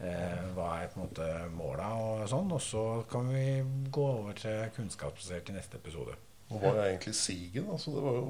eh, 0.00 0.46
hva 0.56 0.70
er 0.80 0.88
på 0.92 1.00
en 1.00 1.04
måte 1.04 1.26
måla 1.52 1.90
og 2.00 2.24
sånn. 2.32 2.54
Og 2.56 2.62
så 2.64 2.86
kan 3.10 3.28
vi 3.30 3.44
gå 3.92 4.06
over 4.20 4.38
til 4.40 4.72
kunnskapsbasert 4.78 5.52
i 5.52 5.58
neste 5.58 5.78
episode. 5.82 6.16
Nå 6.50 6.58
var 6.62 6.74
jeg 6.74 6.88
egentlig 6.88 7.14
Sigen, 7.14 7.64
altså 7.72 7.90
det 7.90 8.02
var 8.02 8.12
jo 8.12 8.22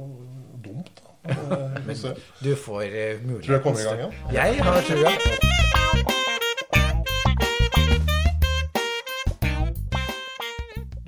dumt. 0.65 1.03
da. 1.03 1.35
Men, 1.87 1.89
vi 1.89 1.95
får 1.95 2.09
se. 2.09 2.15
Du 2.45 2.57
får 2.57 2.81
mulighet 2.81 3.27
muligheten. 3.27 3.43
Tror 3.43 3.47
du 3.47 3.53
jeg 3.53 3.63
kommer 3.63 3.81
i 3.81 3.85
gang 3.85 3.99
igjen? 4.01 4.13
Jeg 4.33 4.65
har 4.65 4.81
trua. 4.89 5.11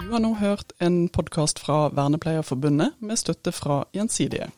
Du 0.09 0.12
har 0.12 0.18
nå 0.25 0.35
hørt 0.35 0.73
en 0.81 1.09
podkast 1.09 1.59
fra 1.61 1.88
Vernepleierforbundet 1.92 2.90
med 3.01 3.16
støtte 3.16 3.53
fra 3.53 3.85
Gjensidige. 3.92 4.51